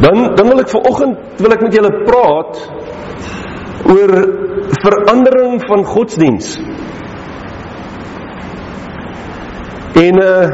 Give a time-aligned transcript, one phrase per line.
[0.00, 2.62] Dan dan wil ek vanoggend wil ek met julle praat
[3.92, 4.12] oor
[4.82, 6.56] verandering van godsdiens.
[10.00, 10.46] En uh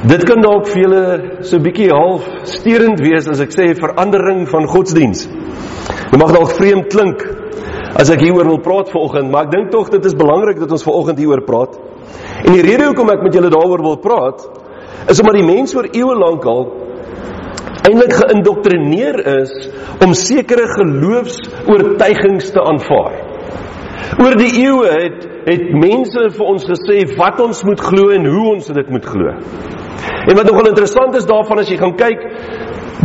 [0.00, 1.04] dit kan dalk vir julle
[1.44, 5.28] so 'n bietjie half sterend wees as ek sê verandering van godsdiens.
[6.10, 7.20] Dit mag dalk vreemd klink
[8.00, 10.82] as ek hieroor wil praat vanoggend, maar ek dink tog dit is belangrik dat ons
[10.82, 11.76] vanoggend hieroor praat.
[12.44, 14.48] En die rede hoekom ek met julle daaroor wil praat,
[15.08, 16.64] is omdat die mens oor eeue lank al
[17.88, 19.52] eintlik geïndoktrineer is
[20.04, 23.18] om sekere geloofs-oortuigings te aanvaar.
[24.20, 28.46] Oor die eeue het het mense vir ons gesê wat ons moet glo en hoe
[28.54, 29.32] ons dit moet glo.
[30.28, 32.26] En wat nogal interessant is daarvan as jy gaan kyk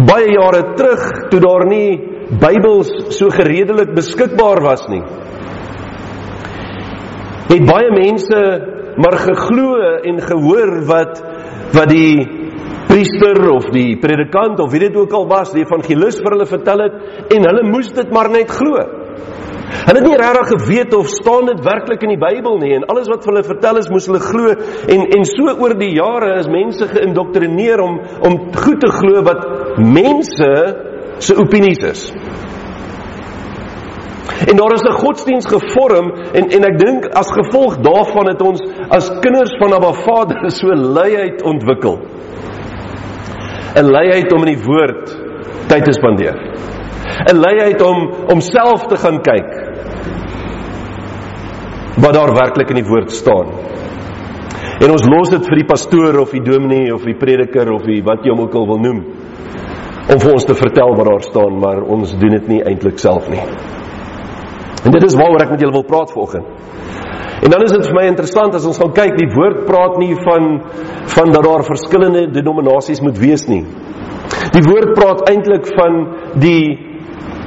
[0.09, 5.03] baie jare terug toe daar nie Bybels so gereedelik beskikbaar was nie.
[7.51, 8.39] Het baie mense
[8.97, 9.75] maar geglo
[10.09, 11.21] en gehoor wat
[11.75, 12.44] wat die
[12.87, 16.85] priester of die predikant of wie dit ook al was, die evangelis vir hulle vertel
[16.85, 18.79] het en hulle moes dit maar net glo.
[19.65, 23.09] Hulle het nie regtig geweet of staan dit werklik in die Bybel nie en alles
[23.11, 24.53] wat hulle vertel is moes hulle glo
[24.95, 29.45] en en so oor die jare is mense geïndoktrineer om om goed te glo wat
[29.81, 30.51] mense
[31.25, 32.09] se opinies is.
[34.45, 38.61] En daar is 'n godsdiens gevorm en en ek dink as gevolg daarvan het ons
[38.89, 41.99] as kinders van Abba Vader so luiheid ontwikkel.
[43.75, 45.11] 'n Luiheid om in die woord
[45.67, 46.35] tyd te spandeer.
[47.31, 49.51] 'n Luiheid om om self te gaan kyk
[51.99, 53.51] wat daar werklik in die woord staan.
[54.83, 58.01] En ons los dit vir die pastoor of die dominee of die prediker of die
[58.03, 59.03] wat jy hom ook al wil noem
[60.05, 63.29] om vir ons te vertel wat daar staan, maar ons doen dit nie eintlik self
[63.29, 63.41] nie.
[64.85, 66.45] En dit is waaroor ek met julle wil praat vanoggend.
[67.43, 70.15] En dan is dit vir my interessant as ons gaan kyk, die woord praat nie
[70.23, 70.61] van
[71.15, 73.63] van dat daar verskillende denominasies moet wees nie.
[74.55, 76.01] Die woord praat eintlik van
[76.41, 76.93] die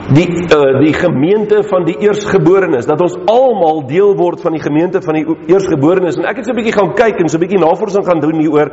[0.09, 5.03] die uh, die gemeente van die eersgeborenes dat ons almal deel word van die gemeente
[5.05, 7.61] van die eersgeborenes en ek het so 'n bietjie gaan kyk en so 'n bietjie
[7.61, 8.71] navorsing gaan doen hieroor.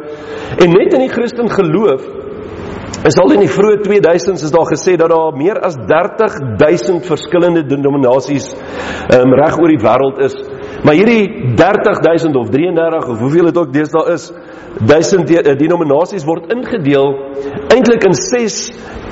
[0.64, 2.04] En net in die Christen geloof
[3.04, 7.64] is al in die vroeë 2000s is daar gesê dat daar meer as 30000 verskillende
[7.68, 8.56] denominasies
[9.14, 10.36] um, reg oor die wêreld is
[10.84, 14.32] maar hierdie 30000 of 33 of hoeveel dit ook deesdae is
[14.80, 17.14] 1000 eh, denominasies word ingedeel
[17.74, 18.60] eintlik in 6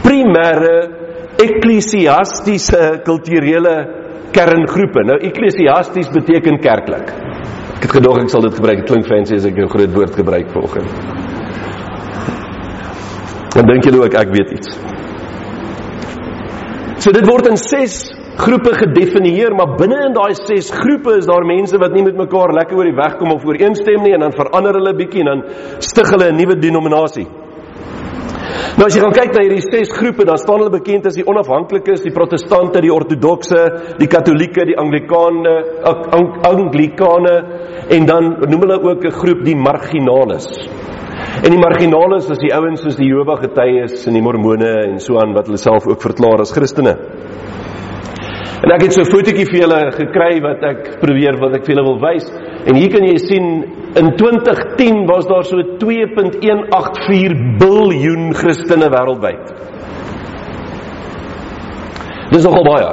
[0.03, 0.75] primêre
[1.44, 3.75] ekklesiastiese kulturele
[4.34, 5.03] kerngroepe.
[5.07, 7.13] Nou ekklesiasties beteken kerklik.
[7.78, 8.84] Ek het gedog ek sal dit gebruik.
[8.84, 10.90] Dit klink fancy as ek 'n groot woord gebruik vanoggend.
[13.53, 14.69] Dan dink julle ook ek weet iets.
[17.03, 21.45] So dit word in 6 groepe gedefinieer, maar binne in daai 6 groepe is daar
[21.45, 24.33] mense wat nie met mekaar lekker oor die weg kom of ooreenstem nie en dan
[24.33, 25.44] verander hulle bietjie en dan
[25.79, 27.27] stig hulle 'n nuwe denominasie.
[28.77, 31.25] Nou as jy gaan kyk na hierdie ses groepe, dan staan hulle bekend as die
[31.29, 35.53] onafhanklikes, die protestante, die ortodokse, die katolieke, die anglikane,
[36.49, 37.35] anglikane
[37.89, 40.47] en dan noem hulle ook 'n groep die marginales.
[41.43, 45.17] En die marginales is die ouens soos die Jehova getuies en die mormone en so
[45.19, 46.97] aan wat hulle self ook verklaar as Christene.
[48.63, 51.75] En ek het so 'n fotootjie vir julle gekry wat ek probeer wat ek vir
[51.75, 52.31] julle wil wys.
[52.66, 53.63] En hier kan jy sien
[53.96, 59.46] in 2010 was daar so 2.184 biljoen Christene wêreldwyd.
[62.31, 62.88] Dis nogal baie.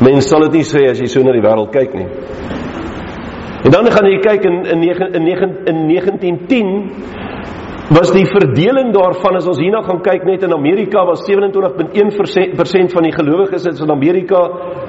[0.00, 2.08] Mense sal dit nie sê as jy so na die wêreld kyk nie.
[3.64, 6.90] En dan gaan jy kyk in in 9 in 9 in 1910
[7.92, 13.04] was die verdeling daarvan as ons hierna gaan kyk net in Amerika was 27.1% van
[13.04, 14.40] die gelowiges in Amerika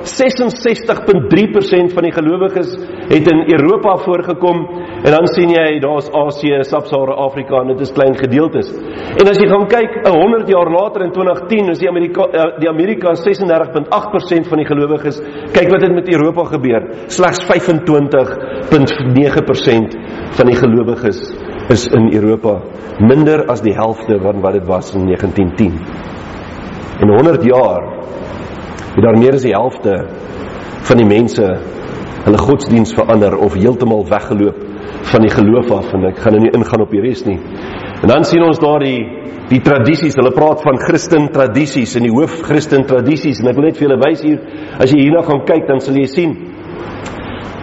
[0.08, 2.70] 66.3% van die gelowiges
[3.12, 4.58] het in Europa voorgekom
[5.04, 8.72] en dan sien jy daar's Asië, Sub-Sahara Afrika en dit is klein gedeeltes.
[9.20, 12.72] En as jy gaan kyk 100 jaar later in 2010 is die Amerika eh, die
[12.72, 15.18] Amerika 36.8% van die gelowiges.
[15.56, 16.82] Kyk wat het met Europa gebeur.
[17.12, 19.98] Slegs 25.9%
[20.40, 21.20] van die gelowiges
[21.70, 22.62] is in Europa
[23.00, 25.80] minder as die helfte van wat dit was in 1910.
[27.00, 27.84] In 100 jaar
[28.96, 29.96] het daar meer as die helfte
[30.84, 31.48] van die mense
[32.24, 34.60] hulle godsdiens verander of heeltemal weggeloop
[35.12, 37.40] van die geloof af en ek gaan nou nie ingaan op die res nie.
[38.04, 39.22] En dan sien ons daar die
[39.52, 40.16] die tradisies.
[40.16, 43.90] Hulle praat van Christen tradisies en die hoof Christen tradisies en ek wil net vir
[43.90, 44.40] julle wys hier
[44.80, 46.36] as jy hierna gaan kyk dan sal jy sien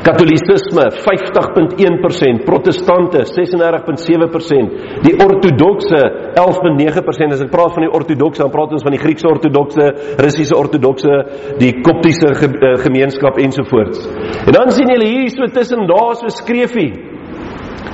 [0.01, 6.01] Katolicisme 50.1%, Protestante 36.7%, die Ortodokse
[6.41, 7.35] 11.9%.
[7.37, 9.91] As ek praat van die Ortodokse, dan praat ons van die Griekse Ortodokse,
[10.25, 11.19] Russiese Ortodokse,
[11.61, 14.07] die Koptiese ge uh, gemeenskap ensovoorts.
[14.47, 16.91] En dan sien julle hier so tussen daar so skreefie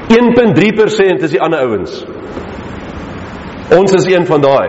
[0.06, 2.04] 1.3% is die ander ouens.
[3.74, 4.68] Ons is een van daai.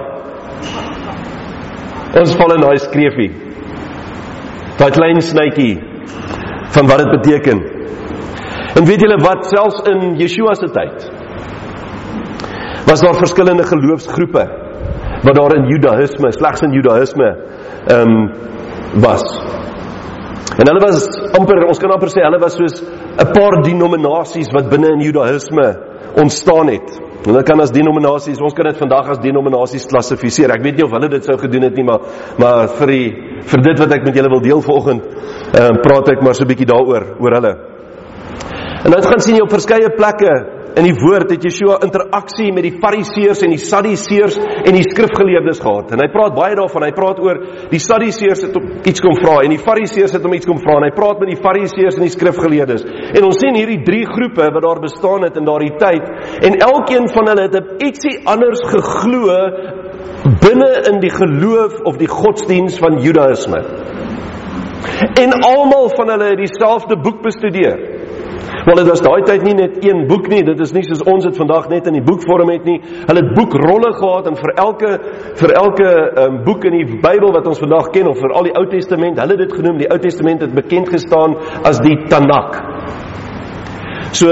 [2.17, 3.29] Ons val in daai skreefie.
[4.79, 5.75] Daai klein snytjie
[6.77, 7.61] van wat dit beteken.
[8.77, 11.09] En weet julle wat selfs in Yeshua se tyd
[12.87, 14.43] was daar verskillende geloofsgroepe
[15.23, 17.27] wat daar in Judaïsme, slegs in Judaïsme
[17.87, 18.29] ehm um,
[19.03, 19.25] was.
[20.57, 21.07] En hulle was
[21.37, 25.67] amper ons kan amper sê hulle was soos 'n paar denominasies wat binne in Judaïsme
[26.23, 27.06] ontstaan het.
[27.25, 30.53] Hulle kan as denominasies, ons kan dit vandag as denominasies klassifiseer.
[30.53, 31.99] Ek weet nie of hulle dit sou gedoen het nie, maar
[32.37, 33.07] maar vir die
[33.47, 35.09] vir dit wat ek met julle wil deel vanoggend,
[35.53, 37.53] ehm um, praat ek maar so 'n bietjie daaroor oor hulle.
[38.85, 42.65] En dan gaan sien jy op verskeie plekke in die woord het Yeshua interaksie met
[42.67, 45.93] die fariseërs en die sadduseërs en die skrifgeleerdes gehad.
[45.95, 46.85] En hy praat baie daarvan.
[46.85, 47.41] Hy praat oor
[47.71, 48.59] die sadduseërs het
[48.91, 51.33] iets kom vra en die fariseërs het hom iets kom vra en hy praat met
[51.33, 52.85] die fariseërs en die skrifgeleerdes.
[53.17, 57.09] En ons sien hierdie drie groepe wat daar bestaan het in daardie tyd en elkeen
[57.15, 59.41] van hulle het ietsie anders geglo
[60.43, 63.61] binne in die geloof of die godsdiens van Judaïsme.
[65.21, 67.96] En almal van hulle het dieselfde boek bestudeer.
[68.67, 71.23] Want dit was daai tyd nie net een boek nie, dit is nie soos ons
[71.23, 72.77] dit vandag net in die boekvorm het nie.
[73.07, 74.93] Hulle het boekrolle gehad en vir elke
[75.41, 75.91] vir elke
[76.25, 79.21] um, boek in die Bybel wat ons vandag ken of vir al die Ou Testament,
[79.23, 83.06] hulle het dit genoem, die Ou Testament het bekend gestaan as die Tanakh.
[84.11, 84.27] So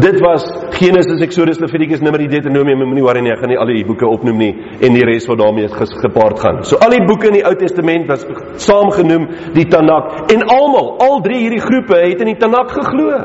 [0.00, 0.42] dit was
[0.74, 4.40] Genesis, Exodus, Levitikus, Numeri, Deuteronomium, moenie worry nie, ek gaan nie al die boeke opnoem
[4.40, 4.50] nie
[4.82, 6.62] en die res wat daarmee gepaard gaan.
[6.66, 8.24] So al die boeke in die Ou Testament was
[8.64, 13.20] saamgenoem die Tanakh en almal, al drie hierdie groepe het in die Tanakh geglo.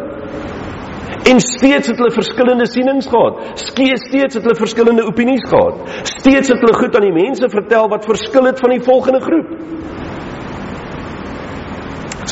[1.26, 3.40] En steeds het hulle verskillende sienings gehad.
[3.58, 5.80] Steeds het hulle verskillende opinies gehad.
[6.06, 9.56] Steeds het hulle goed aan die mense vertel wat verskil het van die volgende groep.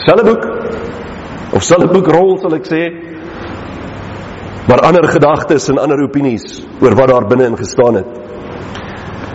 [0.04, 0.46] Selfe boek
[1.58, 2.84] of selfe boek rol sal ek sê.
[4.68, 8.24] Maar ander gedagtes en ander opinies oor wat daar binne in gestaan het.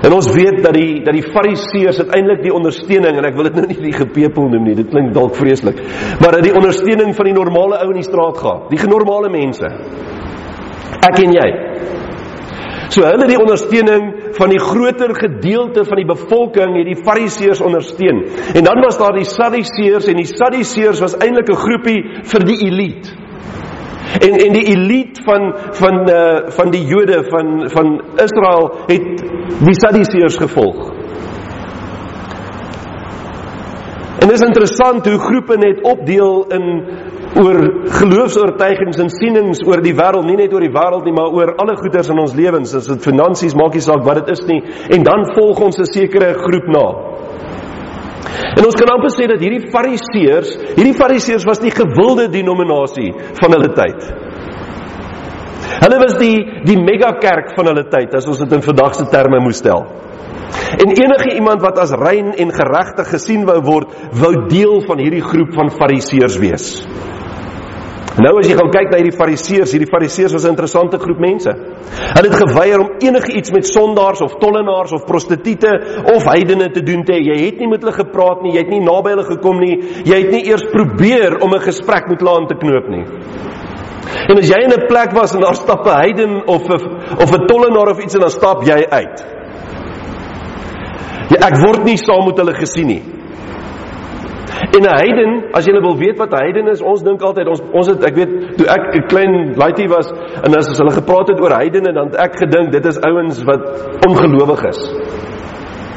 [0.02, 3.56] En ons weet dat die dat die fariseërs uiteindelik die ondersteuning en ek wil dit
[3.58, 5.80] nou nie die gepepel noem nie, dit klink dalk vreeslik,
[6.22, 9.68] maar dat die ondersteuning van die normale ou in die straat gehad, die genormale mense.
[11.02, 11.48] Ek en jy.
[12.88, 18.22] So hulle die ondersteuning van die groter gedeelte van die bevolking het die fariseërs ondersteun.
[18.54, 22.60] En dan was daar die sadduseërs en die sadduseërs was eintlik 'n groepie vir die
[22.70, 23.27] elite.
[24.20, 29.24] En en die elite van van uh van die Jode van van Israel het
[29.64, 30.92] die Sadduseërs gevolg.
[34.18, 36.64] En dit is interessant hoe groepe net opdeel in
[37.38, 37.58] oor
[38.00, 41.76] geloofs-oortuigings en sienings oor die wêreld, nie net oor die wêreld nie, maar oor alle
[41.78, 42.74] goederes in ons lewens.
[42.74, 44.58] As dit finansies maak nie saak wat dit is nie,
[44.96, 46.86] en dan volg ons 'n sekere groep na.
[48.58, 53.54] En ons kan amper sê dat hierdie fariseërs, hierdie fariseërs was die gewilde denominasie van
[53.56, 54.08] hulle tyd.
[55.78, 56.36] Hulle was die
[56.66, 59.86] die megakerk van hulle tyd as ons dit in vandag se terme moet stel.
[60.78, 65.24] En enige iemand wat as rein en geregtig gesien wou word, wou deel van hierdie
[65.24, 66.66] groep van fariseërs wees.
[68.18, 71.50] Nou as jy gaan kyk na hierdie fariseërs, hierdie fariseërs was 'n interessante groep mense.
[71.50, 75.70] Hulle het geweier om enige iets met sondaars of tollenaars of prostituie
[76.14, 77.20] of heidene te doen te hê.
[77.22, 80.18] Jy het nie met hulle gepraat nie, jy het nie naby hulle gekom nie, jy
[80.18, 83.04] het nie eers probeer om 'n gesprek met hulle aan te knoop nie.
[84.28, 87.30] En as jy in 'n plek was en daar stap 'n heiden of 'n of
[87.30, 89.26] 'n tollenaar of iets en dan stap jy uit.
[91.28, 93.17] Ja, ek word nie saam met hulle gesien nie.
[94.76, 97.62] En 'n heiden, as jy wil weet wat 'n heiden is, ons dink altyd ons
[97.72, 100.12] ons het ek weet toe ek 'n klein laaitjie was
[100.44, 103.62] en as hulle gepraat het oor heidene dan het ek gedink dit is ouens wat
[104.06, 104.80] ongelowig is.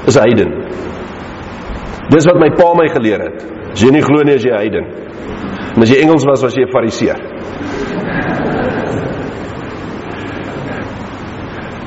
[0.08, 0.50] Is heiden.
[2.10, 3.46] Dis wat my pa my geleer het.
[3.72, 4.86] As jy nie glo nie as jy heiden.
[5.75, 7.20] En as jy Engels was was jy 'n fariseer.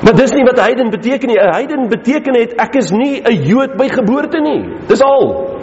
[0.03, 1.37] Maar dis nie wat heiden beteken nie.
[1.37, 4.77] 'n Heiden beteken net ek is nie 'n Jood by geboorte nie.
[4.87, 5.54] Dis al.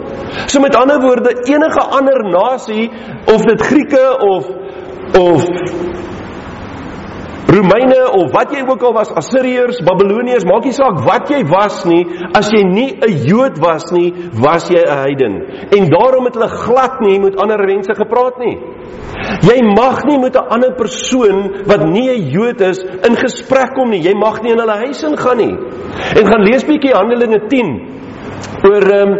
[0.47, 2.91] So met ander woorde, enige ander nasie
[3.25, 4.45] of dit Grieke of
[5.13, 5.45] of
[7.53, 11.83] Romeine of wat jy ook al was, Assiriërs, Babiloniërs, maak nie saak wat jy was
[11.85, 12.01] nie,
[12.33, 15.33] as jy nie 'n Jood was nie, was jy 'n heiden.
[15.69, 18.57] En daarom het hulle glad nie met ander mense gepraat nie.
[19.43, 23.89] Jy mag nie met 'n ander persoon wat nie 'n Jood is in gesprek kom
[23.89, 24.01] nie.
[24.01, 25.57] Jy mag nie in hulle huis ingaan nie.
[26.17, 28.02] En gaan lees bietjie Handelinge 10
[28.63, 29.13] oor um,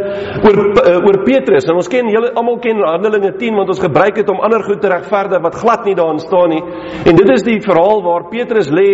[0.48, 4.16] oor uh, oor Petrus en ons ken julle almal ken Handelinge 10 want ons gebruik
[4.20, 6.62] dit om ander goed te regverdig wat glad nie daarin staan nie.
[7.10, 8.90] En dit is die verhaal waar Petrus lê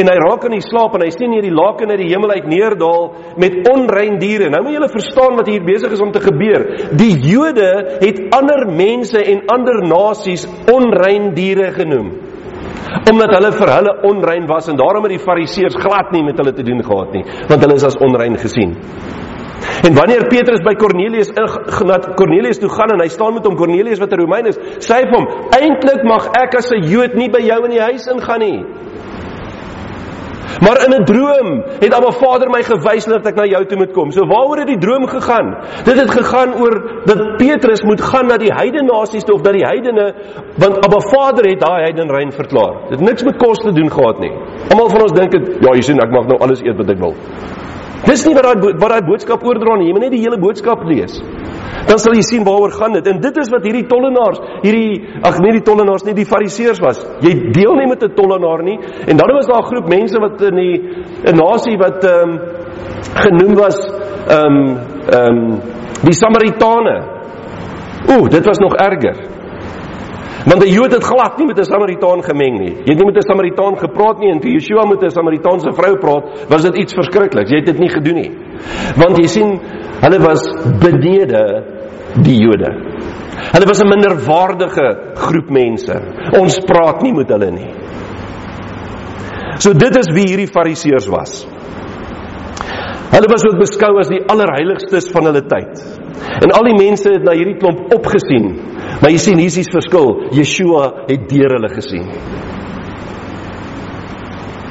[0.00, 2.48] en hy raak in die slaap en hy sien hierdie laken uit die hemel uit
[2.50, 4.50] neerdal met onrein diere.
[4.52, 6.66] Nou moet julle verstaan wat hier besig is om te gebeur.
[6.96, 12.12] Die Jode het ander mense en ander nasies onrein diere genoem.
[13.10, 16.54] Omdat hulle vir hulle onrein was en daarom het die fariseërs glad nie met hulle
[16.56, 18.74] te doen gehad nie, want hulle is as onrein gesien.
[19.86, 23.98] En wanneer Petrus by Cornelius na Cornelius toe gaan en hy staan met hom Cornelius
[23.98, 25.26] wat 'n Romein is, sê hy vir hom:
[25.56, 28.64] "Eintlik mag ek as 'n Jood nie by jou in die huis ingaan nie."
[30.60, 33.92] Maar in 'n droom het Abba Vader my gewys dat ek na jou toe moet
[33.92, 34.10] kom.
[34.10, 35.56] So waaroor het die droom gegaan?
[35.84, 39.52] Dit het gegaan oor dat Petrus moet gaan na die heidene nasies toe of dat
[39.52, 40.14] die heidene
[40.56, 42.74] want Abba Vader het daai heidene rein verklaar.
[42.90, 44.32] Dit niks met kos te doen gehad nie.
[44.68, 46.98] Almal van ons dink dit, ja, jy sien ek mag nou alles eet wat ek
[46.98, 47.14] wil.
[48.06, 49.88] Dis nie wat daai wat daai boodskap oordra nie.
[49.88, 51.18] Jy moet net die hele boodskap lees.
[51.88, 53.06] Dan sal jy sien waaroor gaan dit.
[53.06, 57.00] En dit is wat hierdie tollenaars, hierdie ag nee die tollenaars nie, die fariseërs was.
[57.24, 58.78] Jy deel nie met 'n tollenaar nie.
[59.06, 60.76] En dan was daar 'n groep mense wat in die
[61.30, 62.40] 'n nasie wat ehm um,
[63.14, 63.78] genoem was
[64.28, 64.78] ehm um,
[65.08, 65.60] ehm um,
[66.02, 66.96] die Samaritane.
[68.08, 69.29] Ooh, dit was nog erger.
[70.48, 72.74] Want 'n Jood het glad nie met 'n Samaritaan gemeng nie.
[72.84, 75.96] Jy het nie met 'n Samaritaan gepraat nie en toe Yeshua met 'n Samaritaanse vrou
[75.98, 77.50] praat, was dit iets verskrikliks.
[77.50, 78.32] Jy het dit nie gedoen nie.
[78.96, 79.60] Want jy sien,
[80.00, 80.42] hulle was
[80.80, 81.64] benede
[82.22, 82.72] die Jode.
[83.52, 85.94] Hulle was 'n minderwaardige groep mense.
[86.38, 87.70] Ons praat nie met hulle nie.
[89.58, 91.46] So dit is wie hierdie Fariseërs was.
[93.10, 95.99] Hulle was ook beskou as die allerheiligstes van hulle tyd.
[96.40, 98.52] En al die mense het na hierdie klomp opgesien
[99.00, 100.10] Maar jy sien hier is die verskil.
[100.36, 102.04] Yeshua het deur hulle gesien.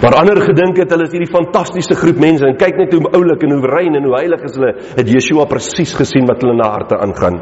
[0.02, 3.42] Maar ander gedink het hulle is hierdie fantastiese groep mense en kyk net hoe oulik
[3.44, 4.72] en hoe rein en hoe heilig is hulle.
[4.96, 7.42] Het Yeshua presies gesien wat hulle na harte aangaan.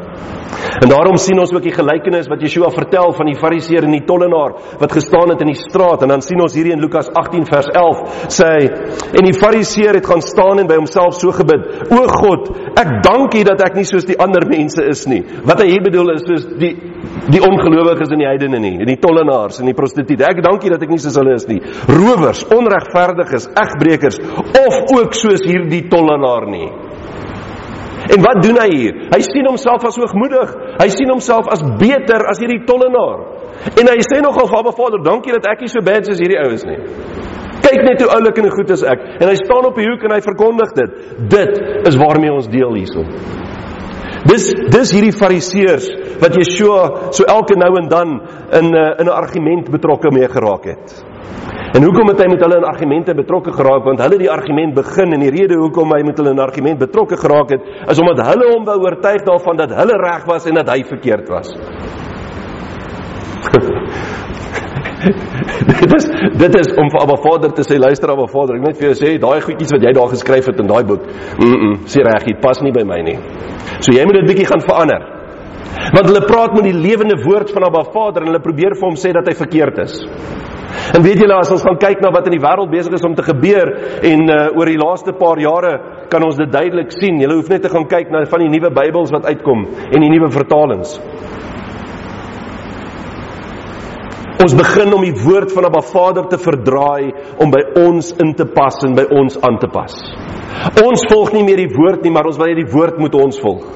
[0.82, 4.02] En daarom sien ons ook die gelykenis wat Yeshua vertel van die Fariseer en die
[4.08, 7.46] tollenaar wat gestaan het in die straat en dan sien ons hierdie in Lukas 18
[7.46, 8.66] vers 11 sê hy
[9.20, 11.62] en die Fariseer het gaan staan en by homself so gebid:
[11.94, 15.62] "O God, ek dank U dat ek nie soos die ander mense is nie." Wat
[15.62, 16.74] hy hier bedoel is soos die
[17.28, 20.18] die ongelowiges en die heidene nie, en die tollenaars en die prostituie.
[20.24, 21.58] Ek dank U dat ek nie soos hulle is nie.
[21.90, 24.18] Rowers, onregverdiges, egbreekers
[24.66, 26.68] of ook soos hierdie tollenaar nie.
[28.08, 29.00] En wat doen hy hier?
[29.12, 30.52] Hy sien homself as hoogmoedig.
[30.78, 33.24] Hy sien homself as beter as hierdie tollenaar.
[33.74, 36.38] En hy sê nogal vir Abba Vader, dankie dat ek nie so bad as hierdie
[36.40, 36.78] ouens nie.
[37.64, 39.02] Kyk net hoe oulik en goed is ek.
[39.18, 40.96] En hy staan op die hoek en hy verkondig dit.
[41.34, 43.10] Dit is waarmee ons deel hierson.
[44.28, 45.86] Dis dis hierdie fariseërs
[46.22, 48.16] wat Yeshua so elke nou en dan
[48.60, 51.04] in 'n in 'n argument betrokke mee geraak het.
[51.76, 53.84] En hoekom het hy met hulle in argumente betrokke geraak?
[53.84, 57.18] Want hulle die argument begin en die rede hoekom hy met hulle in argument betrokke
[57.20, 60.68] geraak het, is omdat hulle hom wou oortuig daarvan dat hulle reg was en dat
[60.72, 61.52] hy verkeerd was.
[65.82, 66.06] dit is
[66.42, 68.96] dit is om vir Abba Vader te sê luister Abba Vader ek net vir jou
[68.98, 72.26] sê daai goedjies wat jy daar geskryf het in daai boek mm -mm, sê reg
[72.26, 73.18] dit pas nie by my nie
[73.78, 75.02] so jy moet dit bietjie gaan verander
[75.94, 78.98] want hulle praat met die lewende woord van Abba Vader en hulle probeer vir hom
[78.98, 79.94] sê dat hy verkeerd is
[80.96, 83.16] en weet julle as ons gaan kyk na wat in die wêreld besig is om
[83.18, 83.72] te gebeur
[84.12, 85.74] en uh, oor die laaste paar jare
[86.12, 88.70] kan ons dit duidelik sien jy hoef net te gaan kyk na van die nuwe
[88.74, 90.98] Bybels wat uitkom en die nuwe vertalings
[94.38, 97.10] Ons begin om die woord van Abba Vader te verdraai
[97.42, 99.96] om by ons in te pas en by ons aan te pas.
[100.78, 103.40] Ons volg nie meer die woord nie, maar ons wil hê die woord moet ons
[103.42, 103.66] volg.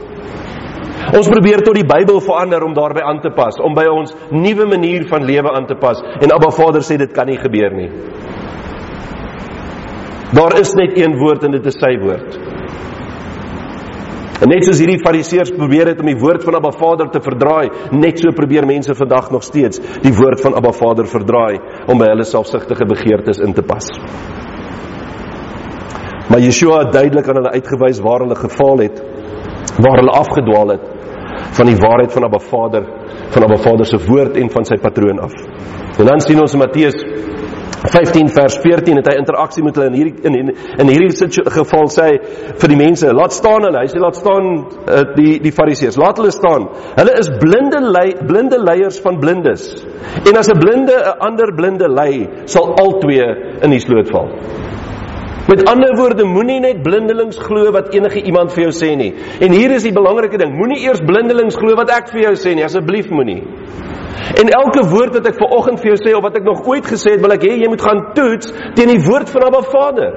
[1.10, 4.68] Ons probeer tot die Bybel verander om daarbey aan te pas, om by ons nuwe
[4.70, 7.90] manier van lewe aan te pas en Abba Vader sê dit kan nie gebeur nie.
[10.32, 12.38] Daar is net een woord en dit is sy woord.
[14.42, 17.68] En net soos hierdie fariseërs probeer het om die woord van Abba Vader te verdraai,
[17.94, 22.08] net so probeer mense vandag nog steeds die woord van Abba Vader verdraai om by
[22.10, 23.90] hulle selfsugtige begeertes in te pas.
[26.32, 29.02] Maar Yeshua het duidelik aan hulle uitgewys waar hulle gefaal het,
[29.78, 30.90] waar hulle afgedwaal het
[31.56, 32.84] van die waarheid van Abba Vader,
[33.30, 35.32] van Abba Vader se woord en van sy patroon af.
[35.98, 36.96] En dan sien ons in Matteus
[37.82, 42.04] 15 vers 14 het hy interaksie met hulle in hierdie in, in, hierdie geval sê
[42.12, 42.18] hy
[42.60, 43.80] vir die mense laat staan hulle.
[43.82, 45.98] Hy sê laat staan uh, die die fariseërs.
[45.98, 46.68] Laat hulle staan.
[46.94, 49.66] Hulle is blinde lei, blinde leiers van blindes.
[50.22, 53.18] En as 'n blinde 'n ander blinde lei sal albei
[53.62, 54.30] in die sloot val
[55.48, 59.10] Met ander woorde, moenie net blindelings glo wat enige iemand vir jou sê nie.
[59.42, 62.54] En hier is die belangrike ding, moenie eers blindelings glo wat ek vir jou sê
[62.54, 63.40] nie, asseblief moenie.
[64.38, 66.86] En elke woord wat ek ver oggend vir jou sê of wat ek nog ooit
[66.86, 70.14] gesê het, wil ek hê jy moet gaan toets teen die woord van Abba Vader.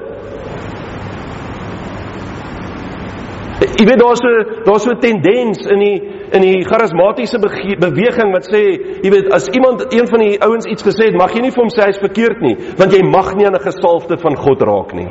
[3.76, 8.62] Jy weet daar's so daar's 'n tendens in die in die charismatiese beweging wat sê,
[9.04, 11.62] jy weet as iemand een van die ouens iets gesê het, mag jy nie vir
[11.62, 14.94] hom sê hy's verkeerd nie, want jy mag nie aan 'n gesalfde van God raak
[14.94, 15.08] nie.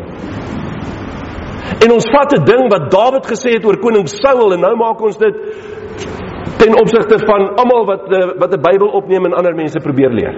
[1.83, 5.01] En ons vat 'n ding wat Dawid gesê het oor koning Saul en nou maak
[5.01, 5.35] ons dit
[6.57, 10.35] ten opsigte van almal wat eh, wat die Bybel opneem en ander mense probeer leer.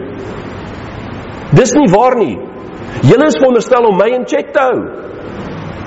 [1.53, 2.37] Dis nie waar nie.
[3.07, 5.06] Julle is veronderstel om my in check te hou.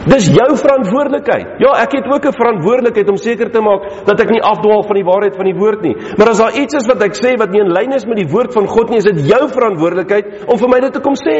[0.08, 1.58] Dis jou verantwoordelikheid.
[1.60, 4.96] Ja, ek het ook 'n verantwoordelikheid om seker te maak dat ek nie afdwaal van
[4.96, 5.96] die waarheid van die woord nie.
[6.16, 8.30] Maar as daar iets is wat ek sê wat nie in lyn is met die
[8.30, 11.38] woord van God nie, is dit jou verantwoordelikheid om vir my dit te kom sê.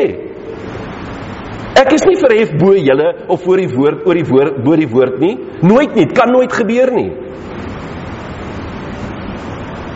[1.81, 4.91] Ek is nie verhef bo julle of voor die woord oor die woord bo die
[4.91, 5.39] woord nie.
[5.63, 7.11] Nooit nie, kan nooit gebeur nie.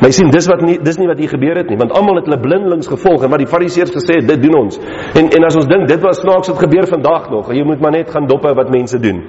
[0.04, 2.18] Maar jy sien dis wat nie dis nie wat hier gebeur het nie want almal
[2.18, 4.76] het hulle blindelings gevolg en wat die fariseërs gesê het dit doen ons.
[5.16, 7.96] En en as ons dink dit was snaaks wat gebeur vandag nog, jy moet maar
[7.96, 9.22] net gaan dop hou wat mense doen.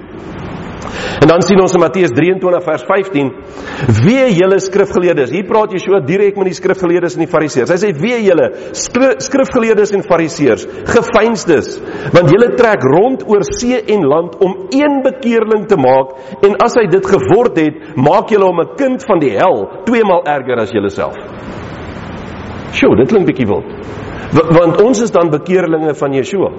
[1.20, 3.30] En dan sien ons in Matteus 23 vers 15:
[4.04, 7.70] "Wee julle skrifgeleerdes." Hier praat Yeshua direk met die skrifgeleerdes en die fariseërs.
[7.70, 11.80] Hy sê: "Wee julle skrifgeleerdes en fariseërs, gefeinsdes,
[12.12, 16.74] want julle trek rond oor see en land om een bekeerling te maak, en as
[16.78, 20.60] hy dit geword het, maak julle hom 'n kind van die hel, twee maal erger
[20.60, 21.16] as julleself."
[22.72, 26.50] Sjoe, dit klink bietjie wild want ons is dan bekeerlinge van Yeshua.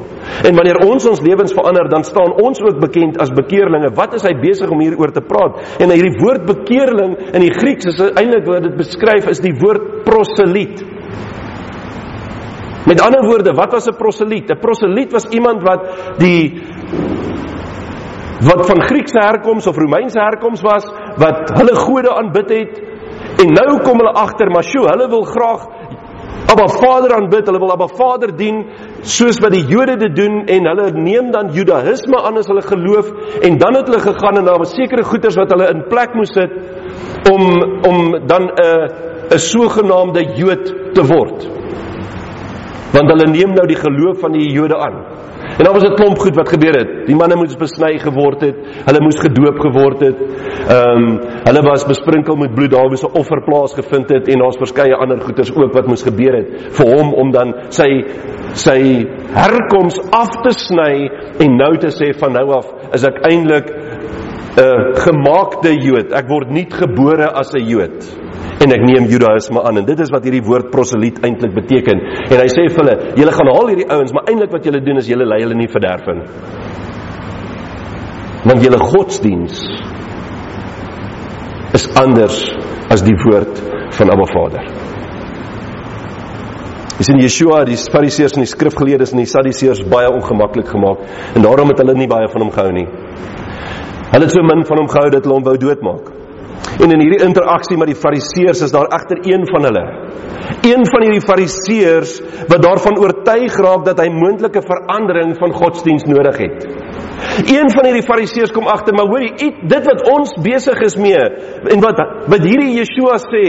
[0.47, 3.93] En wanneer ons ons lewens verander, dan staan ons ook bekend as bekeerlinge.
[3.95, 5.59] Wat is hy besig om hieroor te praat?
[5.81, 10.03] En hierdie woord bekeerling in die Grieks is eintlik wat dit beskryf is die woord
[10.07, 10.83] proseliet.
[12.87, 14.49] Met ander woorde, wat was 'n proseliet?
[14.49, 15.81] 'n Proseliet was iemand wat
[16.19, 16.63] die
[18.41, 20.85] wat van Griekse herkoms of Romeinse herkoms was,
[21.17, 22.81] wat hulle gode aanbid het.
[23.41, 25.67] En nou kom hulle agter, maar sjoe, hulle wil graag
[26.47, 28.61] Abba Vader aanbid, hulle wil Abba Vader dien
[29.01, 33.09] soos wat die Jode dit doen en hulle neem dan Judaïsme aan as hulle geloof
[33.41, 36.31] en dan het hulle gegaan en daar was sekere goeders wat hulle in plek moes
[36.37, 36.53] sit
[37.31, 37.43] om
[37.89, 41.47] om dan 'n 'n sogenaamde Jood te word.
[42.93, 45.16] Want hulle neem nou die geloof van die Jode aan.
[45.57, 46.89] En dan was dit klomp goed wat gebeur het.
[47.07, 48.57] Die manne moes besny geword het.
[48.85, 50.19] Hulle moes gedoop geword het.
[50.67, 51.07] Ehm um,
[51.47, 55.21] hulle was besprinkel met bloed daar waar 'n offerplaas gevind het en daar's verskeie ander
[55.21, 56.47] goeders ook wat moes gebeur het
[56.77, 57.89] vir hom om dan sy
[58.53, 61.09] sy herkoms af te sny
[61.39, 66.13] en nou te sê van nou af is ek eintlik 'n uh, gemaakte Jood.
[66.13, 68.27] Ek word nie gebore as 'n Jood
[68.63, 72.41] en ek neem Judaïsme aan en dit is wat hierdie woord proseliet eintlik beteken en
[72.41, 75.11] hy sê vir hulle julle gaan haal hierdie ouens maar eintlik wat julle doen is
[75.11, 76.23] julle lei hulle nie verderf in
[78.47, 79.61] want julle godsdiens
[81.77, 82.41] is anders
[82.93, 83.63] as die woord
[83.97, 84.69] van Abba Vader
[86.97, 91.03] Dis in Yeshua die Fariseërs en die skrifgeleerdes en die Sadduseërs baie ongemaklik gemaak
[91.37, 92.87] en daarom het hulle nie baie van hom gehou nie.
[94.09, 96.09] Hulle het so min van hom gehou dat hulle hom wou doodmaak.
[96.77, 99.85] En in hierdie interaksie met die fariseërs is daar egter een van hulle.
[100.67, 102.17] Een van hierdie fariseërs
[102.49, 106.67] wat daarvan oortuig raak dat hy moontlike verandering van godsdiens nodig het.
[107.49, 109.33] Een van hierdie fariseërs kom agter, maar hoorie,
[109.73, 111.23] dit wat ons besig is mee
[111.73, 113.45] en wat wat hierdie Yeshua sê,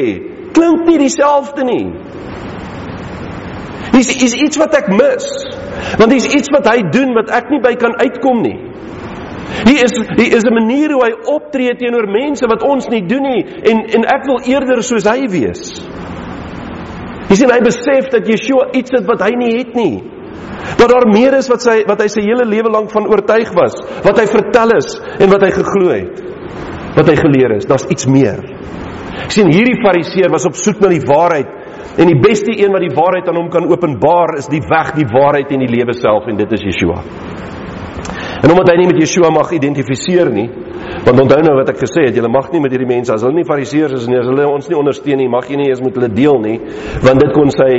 [0.56, 1.84] klink nie dieselfde nie.
[3.92, 5.26] Dis is iets wat ek mis.
[5.98, 8.56] Want dis iets wat hy doen wat ek nie by kan uitkom nie.
[9.68, 13.22] Hier is hier is 'n manier hoe hy optree teenoor mense wat ons nie doen
[13.22, 15.82] nie en en ek wil eerder soos hy wees.
[17.28, 20.02] Jy sien hy besef dat Yeshua iets het wat hy nie het nie.
[20.78, 23.76] Dat daar meer is wat sy wat hy sy hele lewe lank van oortuig was,
[24.04, 26.24] wat hy vertel is en wat hy geglo het.
[26.96, 28.40] Wat hy geleer is, daar's iets meer.
[29.24, 32.84] Ek sien hierdie fariseer was op soek na die waarheid en die beste een wat
[32.84, 36.30] die waarheid aan hom kan openbaar is die weg, die waarheid en die lewe self
[36.30, 37.02] en dit is Yeshua.
[38.38, 40.46] En omdat hy nie met Yeshua mag identifiseer nie,
[41.04, 43.40] want onthou nou wat ek gesê het, jy mag nie met hierdie mense as hulle
[43.40, 45.96] nie fariseërs is nie, as hulle ons nie ondersteun nie, mag jy nie eens met
[45.98, 46.56] hulle deel nie,
[47.02, 47.70] want dit kon sy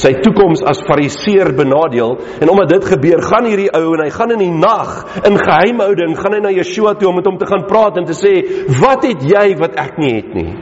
[0.00, 2.16] sy toekoms as fariseer benadeel.
[2.42, 6.18] En omdat dit gebeur, gaan hierdie ou en hy gaan in die nag in geheimhouding
[6.18, 8.34] gaan hy na Yeshua toe om met hom te gaan praat en te sê,
[8.80, 10.54] "Wat het jy wat ek nie het nie?"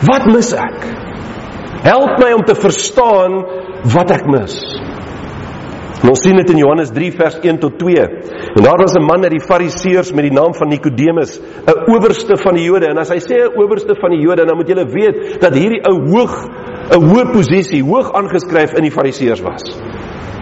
[0.00, 0.84] Wat mis ek?
[1.84, 3.42] Help my om te verstaan
[3.94, 4.56] wat ek mis.
[6.00, 8.04] En ons sien dit in Johannes 3 vers 1 tot 2.
[8.56, 12.36] En daar was 'n man uit die Fariseërs met die naam van Nikodemus, 'n owerste
[12.36, 12.86] van die Jode.
[12.86, 15.82] En as hy sê 'n owerste van die Jode, dan moet julle weet dat hierdie
[15.84, 16.48] ou hoog
[16.90, 19.62] 'n hoë posisie, hoog aangeskryf in die Fariseërs was.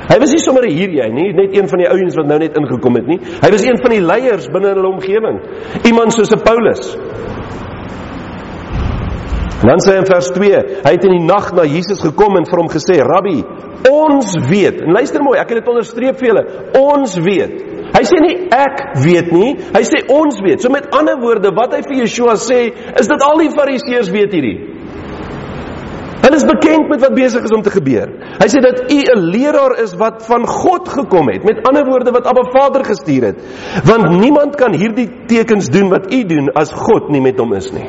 [0.09, 2.57] Hy was nie sommer hier jy nie, net een van die ouens wat nou net
[2.57, 3.19] ingekom het nie.
[3.19, 5.41] Hy was een van die leiers binne hulle omgewing.
[5.85, 6.97] Iemand soos 'n Paulus.
[9.59, 12.37] En dan sê hy in vers 2, hy het in die nag na Jesus gekom
[12.39, 13.43] en vir hom gesê: "Rabbi,
[13.91, 16.45] ons weet." En luister mooi, ek het dit onderstreep vir julle.
[16.79, 17.57] Ons weet.
[17.89, 20.63] Hy sê nie ek weet nie, hy sê ons weet.
[20.63, 22.69] So met ander woorde, wat hy vir Yeshua sê,
[23.01, 24.59] is dat al die Fariseërs weet hierdie.
[26.23, 28.11] Hulle is bekend met wat besig is om te gebeur.
[28.39, 31.43] Hy sê dat u 'n leraar is wat van God gekom het.
[31.43, 33.39] Met ander woorde wat Abba Vader gestuur het.
[33.85, 37.73] Want niemand kan hierdie tekens doen wat u doen as God nie met hom is
[37.73, 37.89] nie.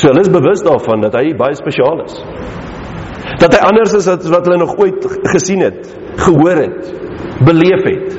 [0.00, 2.16] So hulle is bewus daarvan dat hy baie spesiaal is.
[3.40, 5.90] Dat hy anders is as wat hulle nog ooit gesien het,
[6.24, 6.92] gehoor het,
[7.44, 8.14] beleef het.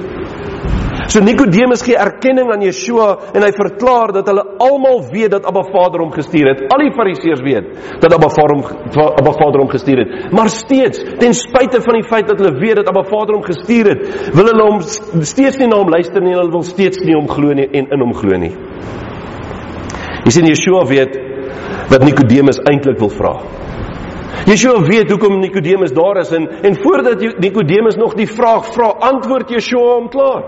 [1.10, 5.63] So Nikodemus gee erkenning aan Yeshua en hy verklaar dat hulle almal weet dat Abba
[5.72, 6.62] Vader hom gestuur het.
[6.70, 10.13] Al die Fariseërs weet dat Abba Vader hom Abba Vader hom gestuur het.
[10.38, 13.89] Maar steeds, ten spyte van die feit dat hulle weet dat Abba Vader hom gestuur
[13.96, 14.06] het,
[14.38, 17.28] wil hulle hom steeds nie na hom luister nie en hulle wil steeds nie hom
[17.32, 18.54] glo nie en in hom glo nie.
[20.22, 21.17] Jy sien Yeshua weet
[21.91, 23.36] wat Nikodemus eintlik wil vra.
[24.47, 29.50] Yeshua weet hoekom Nikodemus daar is en en voordat Nikodemus nog die vraag vra, antwoord
[29.50, 30.43] Yeshua hom klaar.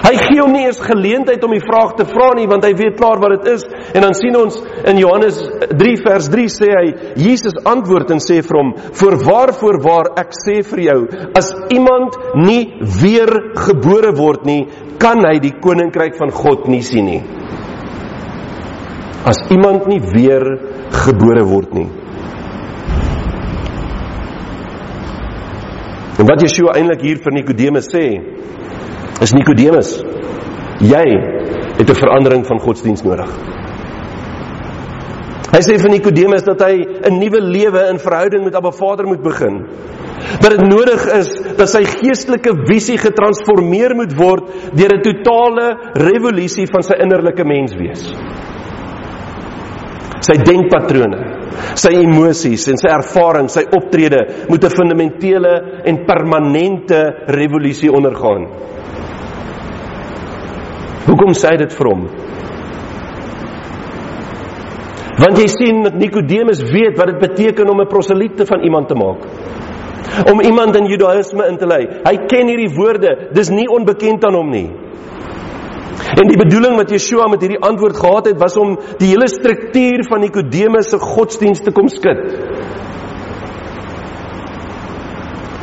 [0.00, 2.96] Hy gee hom nie eens geleentheid om die vraag te vra nie want hy weet
[2.98, 5.40] klaar wat dit is en dan sien ons in Johannes
[5.80, 6.86] 3 vers 3 sê hy
[7.20, 11.00] Jesus antwoord en sê vir hom voorwaar voorwaar ek sê vir jou
[11.38, 12.62] as iemand nie
[13.02, 14.62] weer gebore word nie
[15.02, 17.20] kan hy die koninkryk van God nie sien nie
[19.24, 20.44] as iemand nie weer
[20.90, 21.88] gebore word nie
[26.20, 28.04] En wat Yeshua eintlik hier vir Nikodemus sê,
[29.24, 29.94] is Nikodemus,
[30.84, 31.04] jy
[31.78, 33.30] het 'n verandering van godsdiens nodig.
[35.50, 39.22] Hy sê vir Nikodemus dat hy 'n nuwe lewe in verhouding met Abba Vader moet
[39.22, 39.64] begin.
[40.40, 46.66] Dat dit nodig is dat sy geestelike visie getransformeer moet word deur 'n totale revolusie
[46.66, 48.12] van sy innerlike menswees.
[50.20, 51.20] Sy denkpatrone,
[51.80, 55.54] sy emosies en sy ervarings, sy optrede moet 'n fundamentele
[55.84, 58.44] en permanente revolusie ondergaan.
[61.06, 62.04] Hoekom sê dit vir hom?
[65.20, 68.94] Want jy sien dat Nikodemus weet wat dit beteken om 'n proseliete van iemand te
[68.94, 69.20] maak.
[70.32, 71.86] Om iemand in Judaïsme in te lei.
[72.04, 74.70] Hy ken hierdie woorde, dis nie onbekend aan hom nie.
[76.10, 80.02] En die bedoeling wat Yeshua met hierdie antwoord gehad het was om die hele struktuur
[80.08, 82.24] van Nikodemus se godsdienst te kom skud.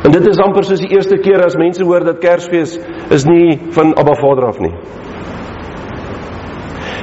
[0.08, 2.78] En dit is amper soos die eerste keer as mense hoor dat Kersfees
[3.12, 4.72] is nie van Abba Vader af nie.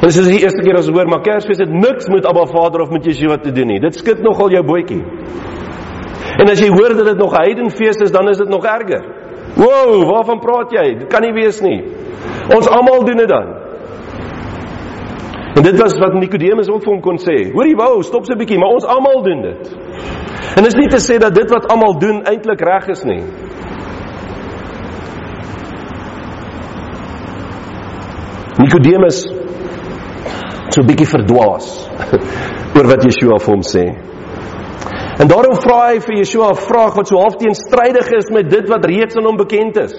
[0.02, 2.90] En dis die eerste keer as hoor maar Kersfees het niks met Abba Vader of
[2.94, 3.82] met Yeshua te doen nie.
[3.84, 5.04] Dit skud nogal jou bootjie.
[6.42, 9.25] En as jy hoor dat dit nog 'n heidenfees is, dan is dit nog erger.
[9.56, 10.88] Wow, waarvan praat jy?
[11.00, 11.80] Dit kan nie wees nie.
[12.56, 13.54] Ons almal doen dit dan.
[15.56, 17.38] En dit was wat Nikodemus ook vir hom kon sê.
[17.54, 19.72] Hoorie, wou, stop so 'n bietjie, maar ons almal doen dit.
[20.56, 23.24] En dit is nie te sê dat dit wat almal doen eintlik reg is nie.
[28.60, 29.24] Nikodemus
[30.70, 31.88] so 'n bietjie verdwaas
[32.76, 34.15] oor wat Yeshua vir hom sê.
[35.16, 38.68] En daarom vra hy vir Yeshua 'n vraag wat so half teenstrydig is met dit
[38.68, 39.96] wat reeds aan hom bekend is.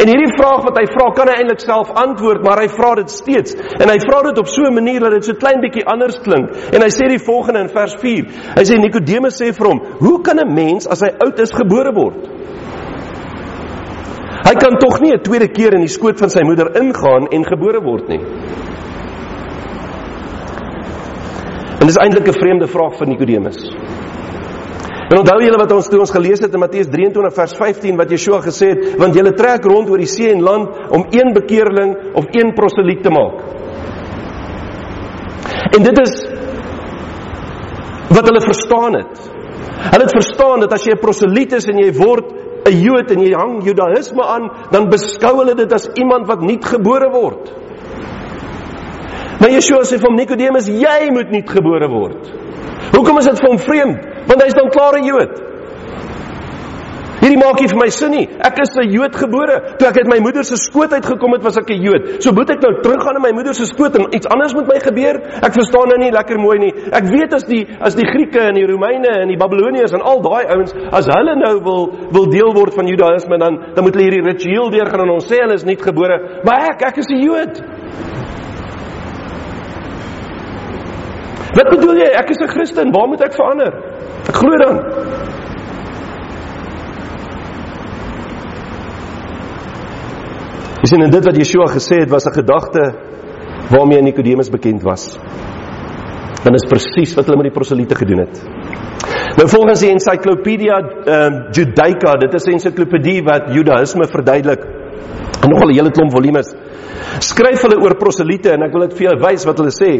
[0.00, 3.10] En hierdie vraag wat hy vra, kan hy eintlik self antwoord, maar hy vra dit
[3.10, 3.54] steeds.
[3.80, 6.48] En hy vra dit op so 'n manier dat dit so klein bietjie anders klink.
[6.72, 8.24] En hy sê die volgende in vers 4.
[8.56, 11.92] Hy sê Nikodemus sê vir hom: "Hoe kan 'n mens as hy oud is gebore
[11.92, 12.28] word?"
[14.46, 17.44] Hy kan tog nie 'n tweede keer in die skoot van sy moeder ingaan en
[17.44, 18.20] gebore word nie.
[21.80, 23.95] En dis eintlik 'n vreemde vraag vir Nikodemus.
[25.06, 28.10] En onthou julle wat ons toe ons gelees het in Matteus 23 vers 15 wat
[28.10, 31.92] Yeshua gesê het, want julle trek rond oor die see en land om een bekeerling
[32.18, 33.44] of een proseliet te maak.
[35.76, 36.16] En dit is
[38.16, 39.22] wat hulle verstaan het.
[39.76, 42.32] Hulle het verstaan dat as jy 'n proseliet is en jy word
[42.66, 46.64] 'n Jood en jy hang Judaïsme aan, dan beskou hulle dit as iemand wat nuut
[46.64, 47.52] gebore word.
[49.40, 52.45] Maar Yeshua sê vir Nikodemus, jy moet nuut gebore word.
[52.94, 54.08] Hoekom is dit vir hom vreemd?
[54.26, 55.46] Want hy's dan klaar 'n Jood.
[57.16, 58.26] Hierdie maak nie vir my sin nie.
[58.44, 59.56] Ek is 'n Jood gebore.
[59.78, 62.22] Toe ek uit my moeder se skoot uitgekom het, was ek 'n Jood.
[62.22, 64.78] So moet ek nou teruggaan in my moeder se skoot en iets anders met my
[64.78, 65.16] gebeur?
[65.42, 66.72] Ek verstaan nou nie lekker mooi nie.
[66.92, 70.20] Ek weet as die as die Grieke en die Romeine en die Babiloniërs en al
[70.22, 74.06] daai ouens, as hulle nou wil wil deel word van Judaïsme, dan dan moet hulle
[74.06, 77.22] hierdie ritueel deurgaan en ons sê hulle is nie gebore, maar ek ek is 'n
[77.22, 77.62] Jood.
[81.56, 82.10] Wat bedoel jy?
[82.20, 82.92] Ek is 'n Christen.
[82.92, 83.72] Waar moet ek verander?
[84.28, 84.76] Ek glo dan.
[90.82, 92.94] Dis in dit wat Yeshua gesê het was 'n gedagte
[93.70, 95.18] waarmee Nikodemus bekend was.
[96.44, 98.42] Dan is presies wat hulle met die proseliete gedoen het.
[99.36, 104.62] Nou volgens die Encyclopedia um, Judaica, dit is 'n ensiklopedie wat Judaïsme verduidelik.
[105.42, 106.54] En nogal 'n hele klomp volumes
[107.22, 109.90] skryf hulle oor proseliete en ek wil dit vir julle wys wat hulle sê.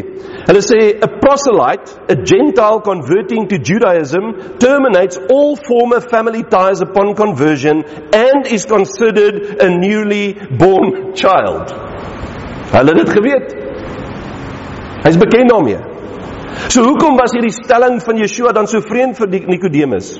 [0.47, 7.15] Hulle sê a proselyte, a gentile converting to Judaism terminates all former family ties upon
[7.15, 11.73] conversion and is considered a newly born child.
[12.73, 13.55] Hulle het dit geweet.
[15.05, 15.79] Hy's bekend daarmee.
[16.67, 20.17] So hoekom was hierdie stelling van Yeshua dan so vreemd vir Nikodemus?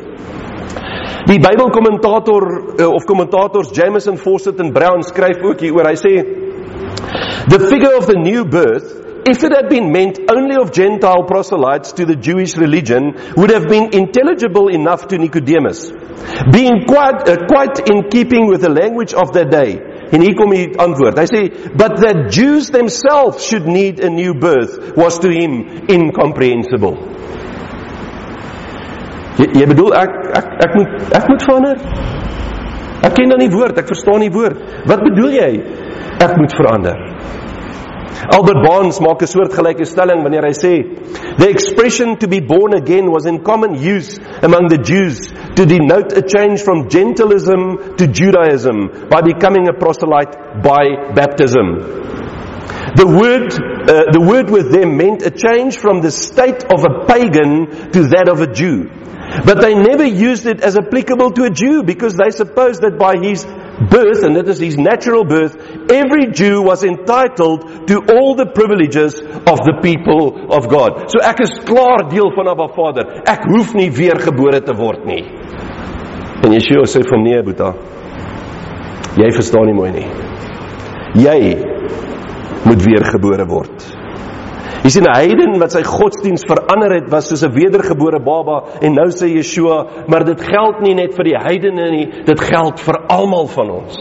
[1.28, 2.44] Die Bybelkommentator
[2.80, 5.90] eh, of kommentators Jameson Fawcett en Brown skryf ook hieroor.
[5.92, 6.14] Hy sê
[7.48, 11.92] The figure of the new birth if it had been meant only of Gentile proselytes
[11.94, 15.92] to the Jewish religion, would have been intelligible enough to Nicodemus,
[16.52, 19.82] being quite, uh, quite in keeping with the language of that day.
[20.08, 21.18] En hier kom die antwoord.
[21.20, 21.42] Hy sê,
[21.76, 26.96] "But that Jews themselves should need a new birth was to him incomprehensible."
[29.38, 31.78] Jy, jy bedoel ek ek ek moet ek moet verander?
[33.04, 34.58] Ek ken dan die woord, ek verstaan die woord.
[34.88, 35.52] Wat bedoel jy?
[36.20, 36.98] Ek moet verander.
[38.34, 40.74] Albert Barnes maak 'n soortgelyke stelling wanneer hy sê
[41.38, 46.18] the expression to be born again was in common use among the Jews to denote
[46.18, 51.78] a change from gentilism to Judaism by becoming a proselyte by baptism.
[52.96, 57.06] The word, uh, the word with them meant a change from the state of a
[57.06, 58.90] pagan to that of a Jew.
[59.46, 63.18] But they never used it as applicable to a Jew because they supposed that by
[63.22, 63.46] his
[63.80, 65.56] birth, and that is his natural birth,
[65.92, 71.10] every Jew was entitled to all the privileges of the people of God.
[71.12, 73.06] So ek is klaar deel van Abba Vader.
[73.26, 75.24] Ek hoef nie weergebore te word nie.
[76.46, 77.74] En Yeshua sê vir nee, Boeta.
[79.18, 80.08] Jy verstaan nie mooi nie.
[81.18, 81.40] Jy
[82.68, 83.97] moet weergebore word.
[84.88, 88.94] Jy sien 'n heiden wat sy godsdiens verander het was soos 'n wedergebore baba en
[88.94, 92.96] nou sê Yeshua, maar dit geld nie net vir die heidene nie, dit geld vir
[93.10, 93.96] almal van ons.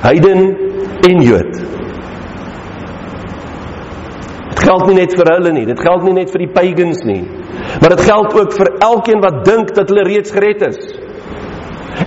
[0.00, 0.40] Heiden
[1.10, 1.52] en Jood.
[4.48, 7.28] Dit geld nie net vir hulle nie, dit geld nie net vir die pagans nie,
[7.80, 11.11] maar dit geld ook vir elkeen wat dink dat hulle reeds gered is.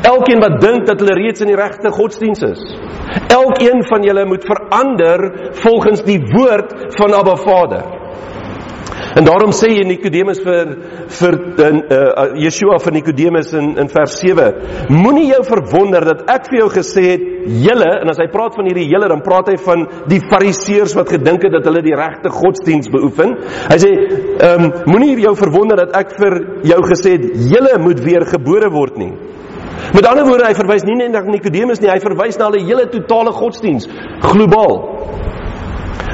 [0.05, 2.63] Elkeen wat dink dat hulle reeds in die regte godsdiens is.
[3.27, 5.27] Elkeen van julle moet verander
[5.65, 7.85] volgens die woord van Abba Vader.
[9.15, 10.71] En daarom sê jy Nikodemus vir
[11.17, 14.47] vir in uh, uh, Yeshua vir Nikodemus in in vers 7,
[14.91, 17.23] moenie jou verwonder dat ek vir jou gesê het
[17.63, 21.13] julle en as hy praat van hierdie julle dan praat hy van die fariseërs wat
[21.15, 23.37] gedink het dat hulle die regte godsdiens beoefen.
[23.71, 26.39] Hy sê, ehm um, moenie jou verwonder dat ek vir
[26.73, 29.13] jou gesê het julle moet weer gebore word nie.
[29.93, 32.87] Met ander woorde, hy verwys nie net na Nikodemus nie, hy verwys na hulle hele
[32.91, 33.87] totale godsdiens,
[34.23, 34.79] globaal.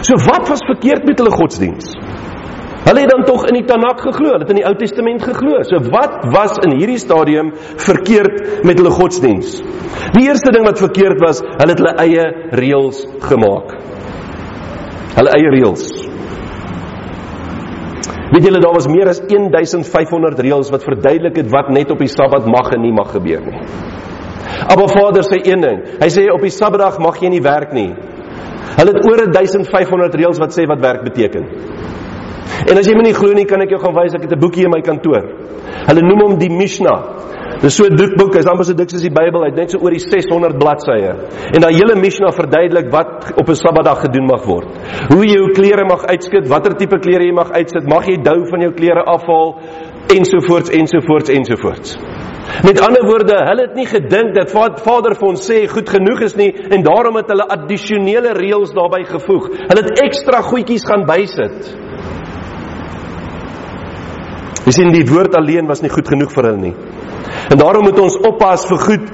[0.01, 1.93] So wat was verkeerd met hulle godsdiens?
[2.81, 5.61] Hulle het dan tog in die Tanakh geglo, hulle het in die Ou Testament geglo.
[5.69, 7.53] So wat was in hierdie stadium
[7.85, 9.59] verkeerd met hulle godsdiens?
[10.17, 12.25] Die eerste ding wat verkeerd was, hulle het hulle eie
[12.57, 13.75] reëls gemaak.
[15.19, 16.10] Hulle eie reëls.
[18.31, 22.07] Weet julle daar was meer as 1500 reëls wat verduidelik het wat net op die
[22.07, 23.59] Sabbat mag en nie mag gebeur nie.
[24.67, 25.81] Maar Vader sê een ding.
[25.99, 27.89] Hy sê op die Sabbatdag mag jy nie werk nie.
[28.77, 31.47] Hulle het oor 1500 reëls wat sê wat werk beteken.
[32.71, 34.39] En as jy my nie glo nie, kan ek jou gaan wys ek het 'n
[34.39, 35.27] boekie in my kantoor.
[35.87, 36.99] Hulle noem hom die Mishnah.
[37.61, 39.77] Dis so 'n dik boek, hy's amper so dik soos die Bybel, hy't net so
[39.77, 41.11] oor die 600 bladsye.
[41.53, 44.69] En daai hele Mishnah verduidelik wat op 'n Sabbatdag gedoen mag word.
[45.13, 48.49] Hoe jy jou klere mag uitskit, watter tipe klere jy mag uitsit, mag jy dou
[48.49, 49.59] van jou klere afhaal
[50.09, 51.97] ensovoorts ensovoorts ensovoorts.
[52.65, 56.35] Met ander woorde, hulle het nie gedink dat Vader vir ons sê goed genoeg is
[56.35, 59.47] nie en daarom het hulle addisionele reëls daarbey gevoeg.
[59.69, 61.77] Hulle het ekstra goedjies gaan bysit.
[64.65, 66.75] Jy sien die woord alleen was nie goed genoeg vir hulle nie.
[67.49, 69.09] En daarom moet ons oppas vir goed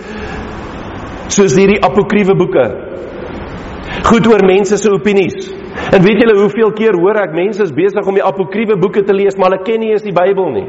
[1.33, 2.65] soos hierdie apokriewe boeke.
[4.07, 5.49] Goed oor mense se opinies.
[5.91, 9.15] En weet julle hoeveel keer hoor ek mense is besig om die apokriewe boeke te
[9.15, 10.67] lees, maar hulle ken nie eens die Bybel nie.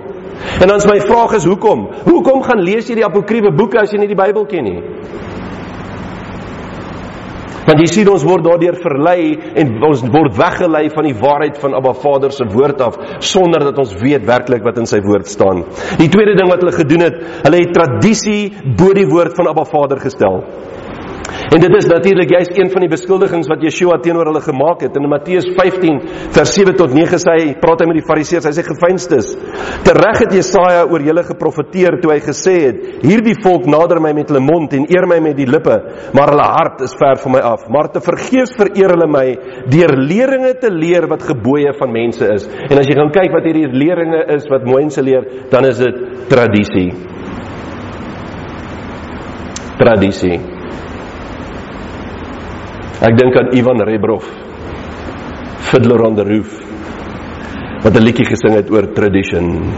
[0.61, 1.89] En dan is my vraag is hoekom?
[2.07, 4.81] Hoekom gaan lees jy die apokriewe boeke as jy nie die Bybel ken nie?
[7.69, 11.77] Want jy sien ons word daardeur verlei en ons word weggelei van die waarheid van
[11.77, 15.67] Abba Vader se woord af sonder dat ons weet werklik wat in sy woord staan.
[16.01, 19.67] Die tweede ding wat hulle gedoen het, hulle het tradisie bo die woord van Abba
[19.69, 20.41] Vader gestel.
[21.29, 24.97] En dit is natuurlik juist een van die beskuldigings wat Yeshua teenoor hulle gemaak het.
[24.97, 26.01] In Matteus 15
[26.37, 29.31] vers 7 tot 9 sê hy, praat hy met die Fariseërs, hy sê gefeinstes.
[29.87, 34.33] Tereg het Jesaja oor julle geprofeteer toe hy gesê het: Hierdie volk nader my met
[34.33, 35.77] hulle mond en eer my met die lippe,
[36.17, 37.65] maar hulle hart is ver van my af.
[37.73, 39.27] Maar te vergeefs vereer hulle my
[39.73, 42.49] deur leringe te leer wat gebooie van mense is.
[42.69, 46.05] En as jy gaan kyk wat hierdie leringe is wat mense leer, dan is dit
[46.29, 46.91] tradisie.
[49.79, 50.58] Tradisie.
[52.99, 54.27] Ek dink aan Ivan Rebrov.
[55.71, 56.51] Fiddler on the Roof.
[57.85, 59.71] Wat 'n liedjie gesing het oor tradition.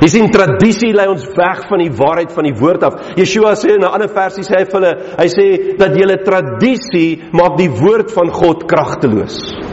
[0.00, 2.94] Jy sien tradisie lei ons weg van die waarheid van die woord af.
[3.16, 7.20] Yeshua sê in 'n ander versie sê hy vir hulle, hy sê dat julle tradisie
[7.32, 9.69] maak die woord van God kragteloos.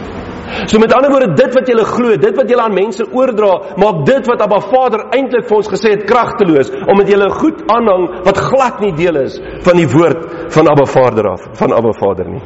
[0.67, 4.03] So met ander woorde, dit wat jy glo, dit wat jy aan mense oordra, maak
[4.07, 8.39] dit wat Abba Vader eintlik vir ons gesê het kragteloos, omdat jy goed aanhang wat
[8.49, 12.43] glad nie deel is van die woord van Abba Vader af, van Abba Vader nie.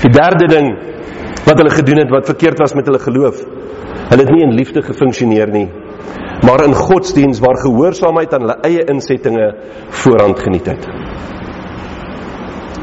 [0.00, 0.70] Die derde ding
[1.44, 3.42] wat hulle gedoen het wat verkeerd was met hulle geloof.
[4.10, 5.68] Hulle het nie in liefde gefunksioneer nie,
[6.46, 9.52] maar in godsdiens waar gehoorsaamheid aan hulle eie insettinge
[10.02, 10.88] voorhand geniet het.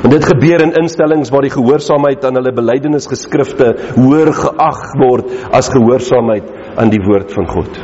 [0.04, 5.72] En dit gebeur in instellings waar die gehoorsaamheid aan hulle belydenisgeskrifte hoër geag word as
[5.74, 7.80] gehoorsaamheid aan die woord van God.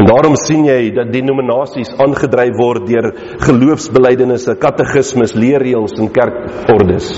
[0.00, 3.10] En daarom sien jy dat denominasies aangedryf word deur
[3.44, 7.10] geloofsbelydenisse, katekismes, leerreëls en kerkordes.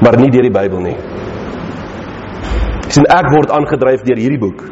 [0.00, 0.96] Maar nie deur die Bybel nie.
[2.88, 4.62] Sien ek word aangedryf deur hierdie boek.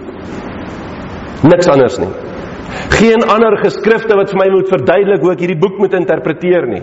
[1.45, 2.12] Niks anders nie.
[2.90, 6.83] Geen ander geskrifte wat vir my moet verduidelik hoe ek hierdie boek moet interpreteer nie.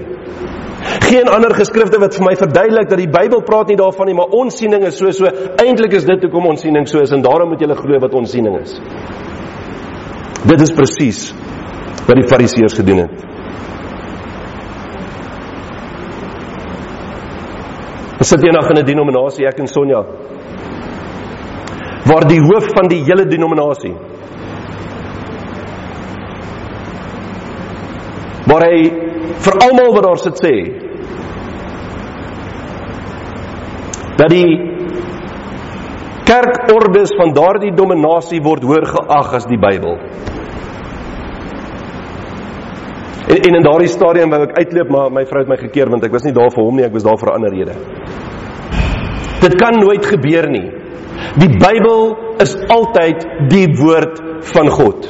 [1.08, 4.34] Geen ander geskrifte wat vir my verduidelik dat die Bybel praat nie daarvan nie, maar
[4.36, 5.30] ons siening is so so.
[5.64, 8.32] Eintlik is dit hoekom ons siening so is en daarom moet jy glo wat ons
[8.36, 8.76] siening is.
[10.44, 11.30] Dit is presies
[12.04, 13.30] wat die Fariseërs gedoen het.
[18.20, 20.04] Ons sit eendag in 'n denominasie ek en Sonja
[22.06, 23.94] waar die hoof van die hele denominasie
[28.54, 28.82] waar hy
[29.46, 30.54] vir almal wat daar sit sê
[34.20, 34.50] dat die
[36.28, 39.98] kerkordes van daardie dominasie word hoër geag as die Bybel.
[43.24, 46.06] En, en in daardie stadium wou ek uitloop maar my vrou het my gekeer want
[46.06, 47.76] ek was nie daar vir hom nie, ek was daar vir 'n ander rede.
[49.42, 50.70] Dit kan nooit gebeur nie.
[51.42, 54.22] Die Bybel is altyd die woord
[54.54, 55.10] van God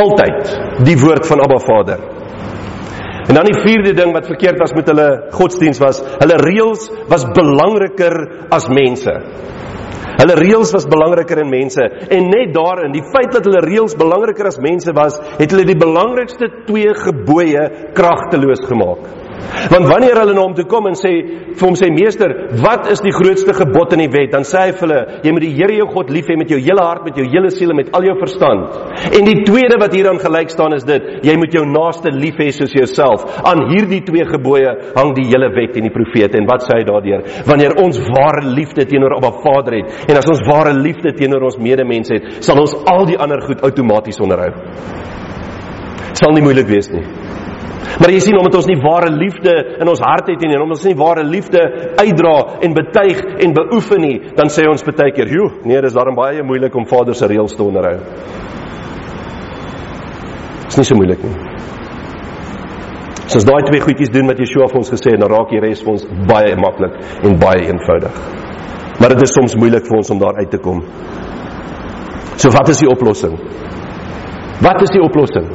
[0.00, 2.04] altyd die woord van Abba Vader.
[3.26, 7.26] En dan die vierde ding wat verkeerd was met hulle godsdiens was, hulle reëls was
[7.34, 8.14] belangriker
[8.54, 9.14] as mense.
[10.16, 14.48] Hulle reëls was belangriker in mense en net daarin, die feit dat hulle reëls belangriker
[14.48, 19.10] as mense was, het hulle die belangrikste twee gebooie kragteloos gemaak.
[19.70, 21.12] Want wanneer hulle na hom toe kom en sê
[21.56, 24.30] vir hom sê meester, wat is die grootste gebod in die wet?
[24.34, 26.58] Dan sê hy vir hulle, jy moet die Here jou God lief hê met jou
[26.60, 28.76] hele hart, met jou hele siel en met al jou verstand.
[29.16, 32.50] En die tweede wat hieraan gelyk staan is dit, jy moet jou naaste lief hê
[32.54, 33.24] soos jouself.
[33.46, 36.40] Aan hierdie twee gebooie hang die hele wet en die profete.
[36.40, 37.26] En wat sê hy daardeur?
[37.48, 41.60] Wanneer ons ware liefde teenoor Abba Vader het en as ons ware liefde teenoor ons
[41.60, 44.52] medemens het, sal ons al die ander goed outomaties onderhou.
[46.16, 47.25] Sal nie moeilik wees nie.
[48.00, 50.78] Maar jy sien omdat ons nie ware liefde in ons hart het nie en omdat
[50.78, 51.62] ons nie ware liefde
[51.96, 52.34] uitdra
[52.66, 56.42] en betuig en beoefen nie, dan sê ons baie keer, "Joe, nee, dis daarom baie
[56.42, 57.98] moeilik om Vader se reëls te onderhou."
[60.66, 61.36] Dis nie so moeilik nie.
[63.26, 65.60] As ons daai twee goedjies doen wat Yeshua vir ons gesê het, dan raak die
[65.60, 68.20] res vir ons baie maklik en baie eenvoudig.
[69.00, 70.82] Maar dit is soms moeilik vir ons om daar uit te kom.
[72.36, 73.34] So wat is die oplossing?
[74.62, 75.48] Wat is die oplossing?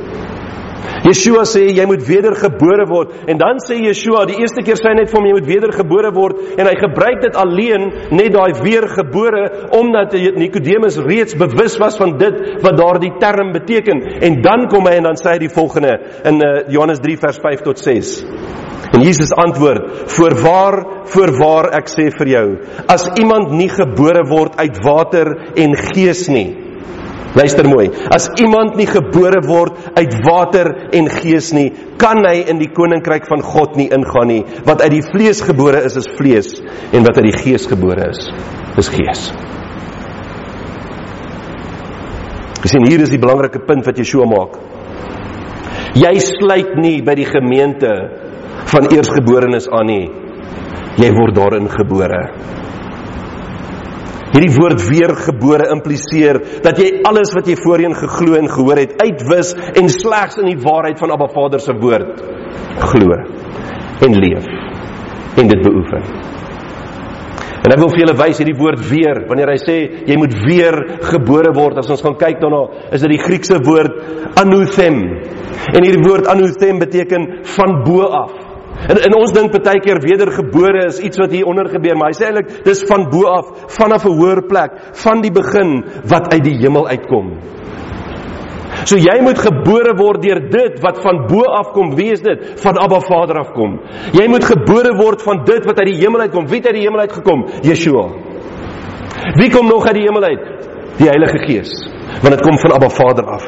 [1.06, 3.13] Yeshua sê jy moet wedergebore word.
[3.32, 6.13] En dan sê Yeshua die eerste keer sê hy net vir hom jy moet wedergebore
[6.15, 6.41] word.
[6.58, 9.44] En hy gebruik dit alleen net daai weergebore
[9.78, 14.04] omdat Nikodemus reeds bewus was van dit wat daardie term beteken.
[14.22, 17.41] En dan kom hy en dan sê hy die volgende in uh, Johannes 3 vers
[17.41, 18.17] 5 tot 6
[18.91, 22.48] En Jesus antwoord: "Voorwaar, voorwaar ek sê vir jou,
[22.88, 26.70] as iemand nie gebore word uit water en gees nie,
[27.36, 27.88] Luister mooi.
[28.12, 31.70] As iemand nie gebore word uit water en gees nie,
[32.02, 34.41] kan hy in die koninkryk van God nie ingaan nie.
[34.67, 36.52] Wat uit die vlees gebore is, is vlees
[36.91, 38.28] en wat uit die gees gebore is,
[38.82, 39.30] is gees.
[42.62, 44.60] Gesien hier is die belangrike punt wat Yeshua maak.
[45.98, 47.89] Jy sluit nie by die gemeente
[48.72, 50.04] van eersgeborenes aan nie.
[51.00, 52.22] Jy word daarin gebore.
[54.32, 59.52] Hierdie woord weergebore impliseer dat jy alles wat jy voorheen geglo en gehoor het uitwis
[59.76, 62.22] en slegs in die waarheid van Abba Vader se woord
[62.91, 63.17] glo
[64.08, 64.48] en leef
[65.41, 66.06] en dit beoefen.
[67.62, 69.75] En ek wil vir julle wys hierdie woord weer wanneer hy sê
[70.10, 70.77] jy moet weer
[71.12, 74.00] gebore word as ons gaan kyk daarna is dit die Griekse woord
[74.42, 74.98] anothem.
[75.75, 77.27] En hierdie woord anothem beteken
[77.58, 78.50] van bo af.
[78.90, 82.17] En en ons dink baie keer wedergebore is iets wat hier onder gebeur, maar hy
[82.17, 84.71] sê eintlik dis van bo af, vanaf 'n hoër plek,
[85.04, 87.38] van die begin wat uit die hemel uitkom.
[88.86, 91.96] So jy moet gebore word deur dit wat van bo af kom.
[91.96, 92.62] Wie is dit?
[92.63, 93.79] Van Abba Vader af kom.
[94.15, 96.48] Jy moet gebore word van dit wat uit die hemel uitkom.
[96.48, 97.46] Wie het uit die hemel uitgekom?
[97.62, 98.08] Yeshua.
[99.38, 100.48] Wie kom nog uit die hemel uit?
[100.98, 101.71] Die Heilige Gees.
[102.21, 103.46] Want dit kom van Abba Vader af.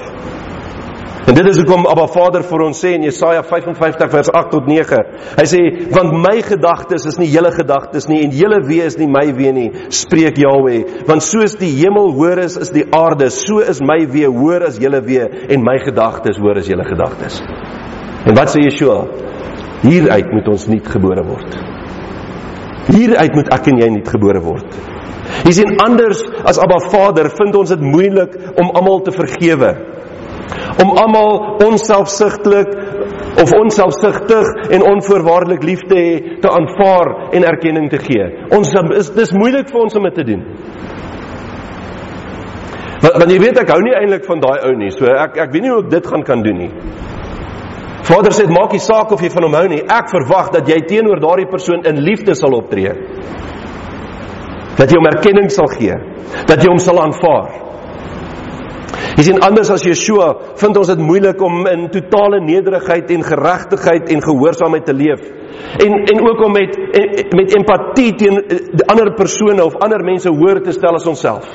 [1.23, 4.65] En dit is hoekom Abba Vader vir ons sê in Jesaja 55 vers 8 tot
[4.67, 4.97] 9.
[5.37, 5.59] Hy sê
[5.95, 9.53] want my gedagtes is nie julle gedagtes nie en julle wee is nie my wee
[9.55, 10.81] nie, spreek Jahweh.
[11.07, 14.81] Want soos die hemel hoor is is die aarde, so is my wee hoor as
[14.83, 17.39] julle wee en my gedagtes hoor as julle gedagtes.
[18.27, 18.99] En wat sê Yeshua?
[19.83, 21.55] Hieruit moet ons nuut gebore word.
[22.91, 24.75] Hieruit moet ek en jy nuut gebore word.
[25.47, 29.71] Jy sien anders as Abba Vader vind ons dit moeilik om almal te vergewe
[30.83, 32.73] om almal onselfsugtelik
[33.41, 38.27] of onselfsugtig en onvoorwaardelik lief te hê, te aanvaar en erkenning te gee.
[38.53, 40.43] Ons is dis moeilik vir ons om dit te doen.
[43.03, 44.91] Want, want jy weet ek hou nie eintlik van daai ou nie.
[44.95, 46.71] So ek ek weet nie hoe ek dit gaan kan doen nie.
[48.03, 49.81] Vader sê maak nie saak of jy van hom hou nie.
[49.81, 52.91] Ek verwag dat jy teenoor daardie persoon in liefde sal optree.
[54.77, 55.95] Dat jy hom erkenning sal gee.
[56.49, 57.72] Dat jy hom sal aanvaar.
[59.17, 60.29] Jy sien anders as Yeshua,
[60.61, 65.23] vind ons dit moeilik om in totale nederigheid en geregtigheid en gehoorsaamheid te leef.
[65.85, 66.77] En en ook om met
[67.37, 71.49] met empatie teen eh, ander persone of ander mense hoër te stel as onsself.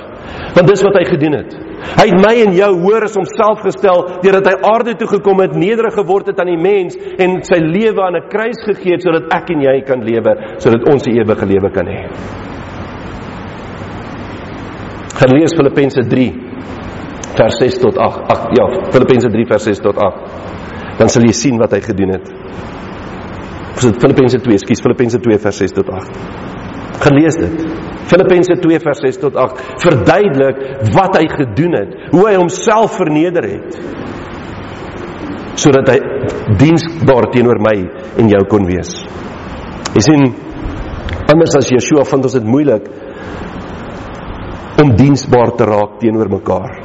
[0.54, 1.54] Want dis wat hy gedoen het.
[1.98, 5.54] Hy het my en jou hoër as homself gestel deurdat hy aarde toe gekom het,
[5.54, 9.30] nederig geword het aan die mens en sy lewe aan 'n kruis gegee het sodat
[9.34, 12.02] ek en jy kan lewe, sodat ons 'n ewige lewe kan hê.
[15.18, 16.47] Gaan lees Filippense 3
[17.38, 18.24] vers 6 tot 8.
[18.34, 20.98] Ag ja, Filippense 3 vers 6 tot 8.
[20.98, 22.30] Dan sal jy sien wat hy gedoen het.
[23.76, 26.18] Of dit Filippense 2, skus Filippense 2 vers 6 tot 8.
[27.04, 27.62] Gelees dit.
[28.08, 30.60] Filippense 2 vers 6 tot 8 verduidelik
[30.96, 33.80] wat hy gedoen het, hoe hy homself verneder het
[35.58, 35.96] sodat hy
[36.60, 37.74] diensbaar teenoor my
[38.22, 38.92] en jou kon wees.
[39.96, 40.28] Jy sien
[41.28, 42.86] anders as Yeshua vind ons dit moeilik
[44.78, 46.76] om diensbaar te raak teenoor mekaar.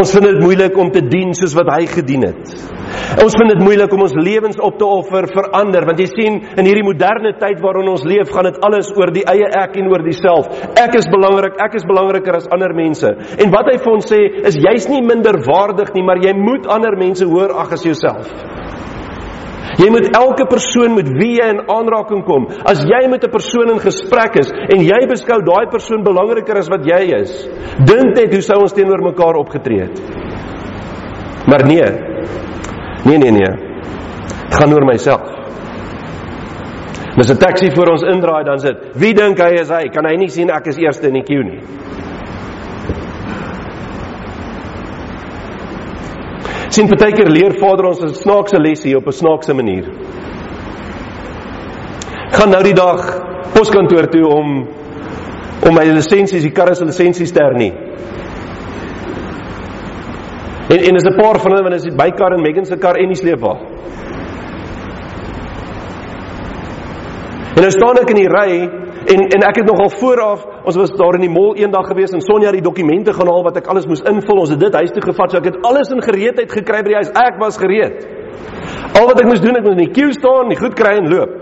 [0.00, 2.52] Ons vind dit moeilik om te dien soos wat hy gedien het.
[3.22, 6.38] Ons vind dit moeilik om ons lewens op te offer vir ander want jy sien
[6.58, 9.90] in hierdie moderne tyd waarin ons leef gaan dit alles oor die eie ek en
[9.90, 10.50] oor diself.
[10.78, 13.10] Ek is belangrik, ek is belangriker as ander mense.
[13.38, 16.70] En wat hy vir ons sê is jy's nie minder waardig nie, maar jy moet
[16.70, 18.30] ander mense hoër ag as jouself.
[19.78, 23.70] Jy moet elke persoon met wie jy in aanraking kom, as jy met 'n persoon
[23.70, 27.48] in gesprek is en jy beskou daai persoon belangriker as wat jy is,
[27.78, 30.00] dink net hoe sou ons teenoor mekaar opgetree het.
[31.46, 31.90] Maar nee.
[33.04, 33.52] Nee nee nee.
[34.48, 35.40] Dit gaan oor myself.
[37.16, 38.76] Dis 'n taxi voor ons indraai dan sit.
[38.94, 39.88] Wie dink hy is hy?
[39.88, 41.60] Kan hy nie sien ek is eerste in die queue nie?
[46.70, 49.84] Sien partykeer leer Vader ons 'n snaakse les hier op 'n snaakse manier.
[52.32, 53.00] Gaan nou die dag
[53.52, 54.68] poskantoor toe om
[55.66, 57.72] om my lisensies, die karre se lisensies te hernie.
[60.70, 62.96] En en is 'n paar van hulle wanneer is die bykar en Megan se kar
[62.96, 63.58] en die sleepwa.
[67.56, 70.92] En nou staan ek in die ry En en ek het nogal vooraf, ons was
[70.98, 73.86] daar in die mall eendag gewees en Sonja die dokumente gaan haal wat ek alles
[73.88, 74.42] moes invul.
[74.44, 76.98] Ons het dit huis toe gevat, so ek het alles in gereedheid gekry by die
[77.00, 77.12] huis.
[77.16, 78.02] Ek was gereed.
[78.98, 81.08] Al wat ek moes doen, ek moes in die queue staan, die goed kry en
[81.12, 81.38] loop.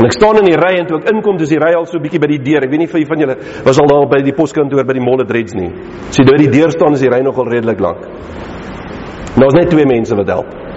[0.00, 2.00] En ek staan in die ry en toe ek inkom, dis die ry al so
[2.00, 2.64] bietjie by die deur.
[2.64, 5.20] Ek weet nie vir van julle was al daar by die poskantoor by die Mall
[5.28, 5.68] Dreads nie.
[6.08, 8.08] As jy deur die deur staan, is die ry nogal redelik lank.
[9.36, 10.69] Nou is net twee mense wat help.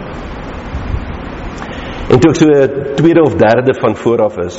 [2.13, 2.47] En toe ek so
[2.95, 4.57] tweede of derde van vooraf is,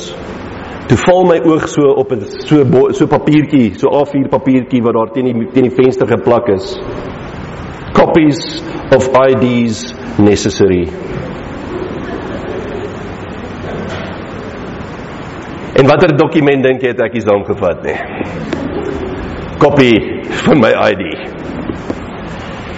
[0.89, 5.11] toe val my oog so op 'n so so papiertjie, so A4 papiertjie wat daar
[5.13, 6.75] teen die teen die venster geplak is.
[7.93, 10.89] Copies of IDs necessary.
[15.75, 17.97] En watter dokument dink jy het ek hier saamgevat nie?
[19.63, 21.44] Kopie van my ID.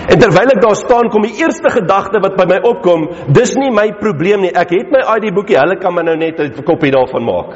[0.08, 3.72] En terwyl ek daar staan, kom die eerste gedagte wat by my opkom, dis nie
[3.76, 4.54] my probleem nie.
[4.56, 7.52] Ek het my ID boekie, hulle kan my nou net 'n kopie daarvan maak.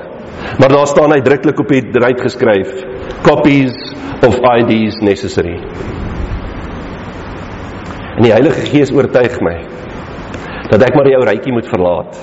[0.59, 2.69] Maar daar staan uitdruklik op die ryk geskryf:
[3.23, 3.75] Copies
[4.27, 5.57] of IDs necessary.
[8.17, 9.57] En die Heilige Gees oortuig my
[10.71, 12.19] dat ek maar jou rytjie moet verlaat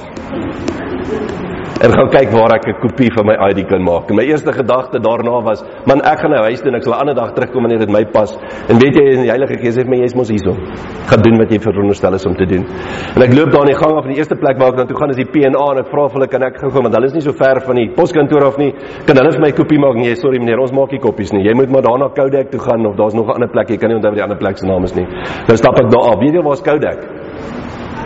[1.85, 4.11] en gaan kyk waar ek 'n kopie van my ID kan maak.
[4.11, 6.95] En my eerste gedagte daarna was, man, ek gaan nou huis toe en ek sal
[6.95, 8.31] 'n ander dag terugkom wanneer dit my pas.
[8.69, 10.55] En weet jy, die Heilige Gees sê vir my, jy's mos hierso.
[11.11, 12.65] Gaan doen wat jy veronderstel is om te doen.
[13.17, 14.87] En ek loop daar in die gang af in die eerste plek waar ek dan
[14.87, 17.07] toe gaan is die PNA en ek vra of hulle kan ek gou want hulle
[17.07, 18.73] is nie so ver van die poskantoor af nie.
[19.07, 19.95] Kan hulle vir my 'n kopie maak?
[19.95, 21.45] Nee, sorry meneer, ons maak nie kopies nie.
[21.45, 23.69] Jy moet maar daarna Kodak toe gaan of daar's nog 'n ander plek.
[23.71, 25.07] Jy kan nie onthou wat die ander plek se naam is nie.
[25.47, 26.19] Nou stap ek daar af.
[26.19, 26.99] Weet jy waar's Kodak?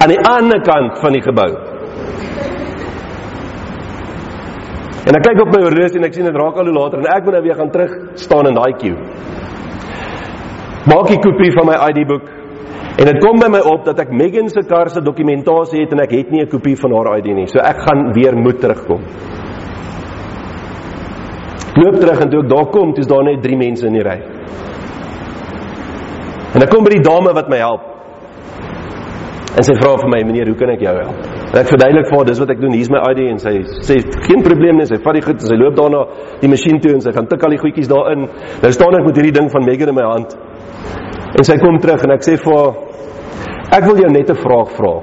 [0.03, 1.73] Aan die ander kant van die gebou.
[5.03, 7.09] En ek kyk op my horlosie en ek sien dit raak al hoe later en
[7.11, 8.98] ek moet nou weer gaan terug staan in daai queue.
[10.86, 12.26] Maak 'n kopie van my ID-boek
[12.98, 16.00] en dit kom by my op dat ek Megan se kar se dokumentasie het en
[16.00, 17.46] ek het nie 'n kopie van haar ID nie.
[17.46, 19.00] So ek gaan weer moet terugkom.
[21.74, 24.20] Loop terug en toe ek daar kom, dis daar net 3 mense in die ry.
[26.55, 27.80] En ek kom by die dame wat my help.
[29.57, 32.16] En sy vra vir my, "Meneer, hoe kan ek jou help?" En ek verduidelik vir
[32.16, 32.72] haar, "Dis wat ek doen.
[32.72, 35.55] Hier's my ID." En sy sê, "Geen probleem nie." Sy vat die goed en sy
[35.55, 36.07] loop daarna
[36.40, 38.28] die masjien toe en sy gaan tik al die goedjies daarin.
[38.62, 40.36] Nou staan ek met hierdie ding van Megan in my hand.
[41.36, 42.74] En sy kom terug en ek sê vir haar,
[43.70, 45.03] "Ek wil jou net 'n vraag vra.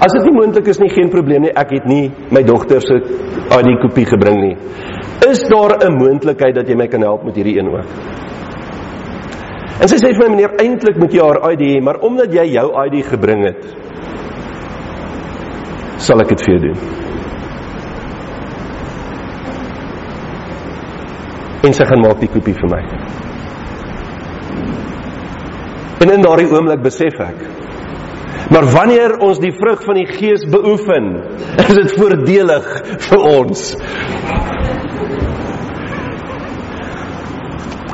[0.00, 1.50] As dit nie moontlik is nie, geen probleem nie.
[1.50, 4.56] Ek het nie my dogter se ID kopie gebring nie.
[5.28, 7.86] Is daar 'n moontlikheid dat jy my kan help met hierdie een ook?"
[9.80, 12.44] En sy sê vir my meneer, eintlik moet jy haar ID hê, maar omdat jy
[12.52, 13.89] jou ID gebring het,
[16.00, 16.82] sal ek dit vir jou doen.
[21.68, 22.82] En sy gaan maak die kopie vir my.
[26.00, 27.48] En in daardie oomblik besef ek
[28.50, 31.12] Maar wanneer ons die vrug van die Gees beoefen,
[31.68, 32.66] is dit voordelig
[33.06, 33.62] vir ons.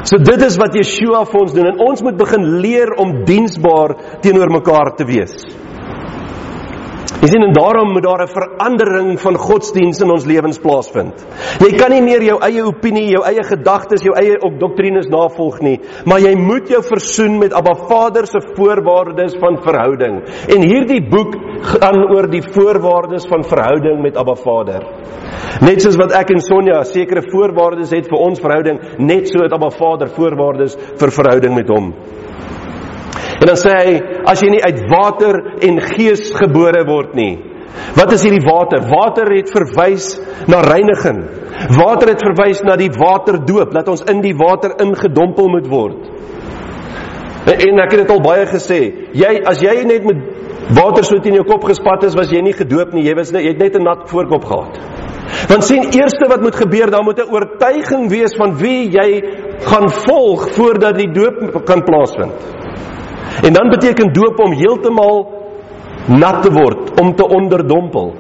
[0.07, 3.97] So dit is wat Yeshua vir ons doen en ons moet begin leer om diensbaar
[4.25, 5.35] teenoor mekaar te wees.
[7.07, 11.27] Jy sien en daarom moet daar 'n verandering van godsdiens in ons lewens plaasvind.
[11.61, 15.61] Jy kan nie meer jou eie opinie, jou eie gedagtes, jou eie ook doktrines navolg
[15.61, 20.23] nie, maar jy moet jou versoen met Abba Vader se voorwaardes van verhouding.
[20.49, 24.83] En hierdie boek gaan oor die voorwaardes van verhouding met Abba Vader.
[25.61, 29.53] Net soos wat ek en Sonja sekere voorwaardes het vir ons verhouding, net so het
[29.53, 31.95] Abba Vader voorwaardes vir verhouding met hom.
[33.41, 33.95] En dan sê hy
[34.27, 35.39] as jy nie uit water
[35.69, 37.35] en gees gebore word nie.
[37.97, 38.85] Wat is hierdie water?
[38.89, 40.17] Water het verwys
[40.49, 41.21] na reiniging.
[41.77, 46.09] Water het verwys na die waterdoop, dat ons in die water ingedompel moet word.
[47.47, 48.81] En, ek het dit al baie gesê,
[49.15, 50.19] jy as jy net met
[50.77, 53.47] water so teen jou kop gespat is, was jy nie gedoop nie, jy was net
[53.47, 54.81] jy het net 'n nat voorkop gehad.
[55.49, 59.23] Want sien eerste wat moet gebeur, daar moet 'n oortuiging wees van wie jy
[59.63, 62.35] gaan volg voordat die doop kan plaasvind.
[63.43, 65.17] En dan beteken doop om heeltemal
[66.07, 68.15] nat te word, om te onderdompel.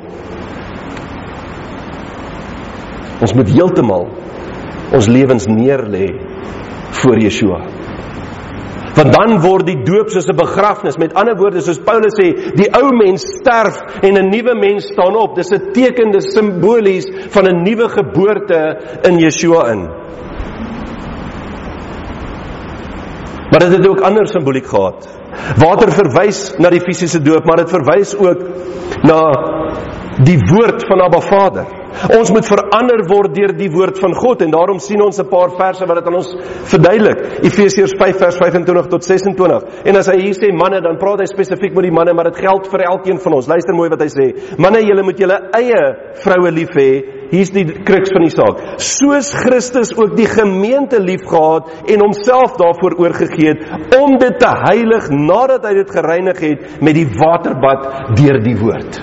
[3.21, 4.09] Ons moet heeltemal
[4.95, 6.07] ons lewens neerlê
[7.01, 7.61] voor Yeshua.
[8.97, 10.97] Want dan word die doop soos 'n begrafnis.
[10.97, 15.17] Met ander woorde, soos Paulus sê, die ou mens sterf en 'n nuwe mens staan
[15.17, 15.35] op.
[15.37, 19.89] Dis 'n teken, dis simbolies van 'n nuwe geboorte in Yeshua in.
[23.51, 25.09] Maar dit het ook ander simboliek gehad.
[25.57, 28.43] Water verwys na die fisiese doop, maar dit verwys ook
[29.03, 29.21] na
[30.25, 31.67] die woord van Abba Vader.
[32.17, 35.51] Ons moet verander word deur die woord van God en daarom sien ons 'n paar
[35.57, 36.37] verse wat dit aan ons
[36.73, 37.19] verduidelik.
[37.43, 39.63] Efesiërs 5 vers 25 tot 26.
[39.85, 42.37] En as hy hier sê manne, dan praat hy spesifiek met die manne, maar dit
[42.37, 43.49] geld vir elkeen van ons.
[43.49, 44.27] Luister mooi wat hy sê.
[44.59, 45.83] Manne, julle moet julle eie
[46.23, 46.91] vroue lief hê.
[47.31, 48.61] Hier's die kruks van die saak.
[48.79, 55.11] Soos Christus ook die gemeente liefgehad en homself daarvoor oorgegee het om dit te heilig
[55.11, 59.01] nadat hy dit gereinig het met die waterbad deur die woord.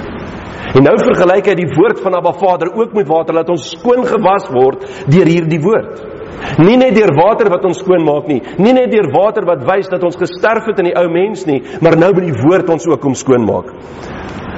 [0.74, 4.06] En nou vergelyk hy die woord van Abba Vader ook met water laat ons skoon
[4.08, 6.02] gewas word deur hierdie woord.
[6.60, 9.92] Nie net deur water wat ons skoon maak nie, nie net deur water wat wys
[9.92, 12.88] dat ons gesterf het in die ou mens nie, maar nou met die woord ons
[12.90, 13.70] ook om skoon maak.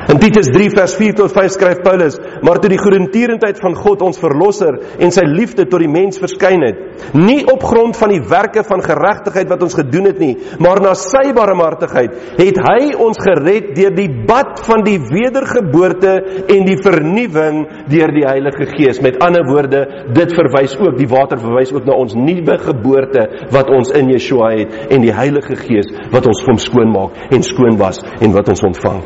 [0.06, 4.04] In Titus 3 vers 4 tot 5 skryf Paulus: "Maar toe die goedertierendheid van God
[4.06, 6.84] ons verlosser en sy liefde tot die mens verskyn het,
[7.18, 10.94] nie op grond van die werke van geregtigheid wat ons gedoen het nie, maar na
[10.94, 16.14] sy barmhartigheid, het hy ons gered deur die bad van die wedergeboorte
[16.54, 21.42] en die vernuwing deur die Heilige Gees." Met ander woorde, dit verwys ook die water
[21.42, 25.90] verwys ook na ons nuwe geboorte wat ons in Yeshua het en die Heilige Gees
[26.14, 29.02] wat ons kom skoon maak en skoon was en wat ons ontvang.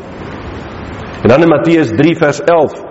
[1.22, 2.88] En dan in Matteus 3 vers 11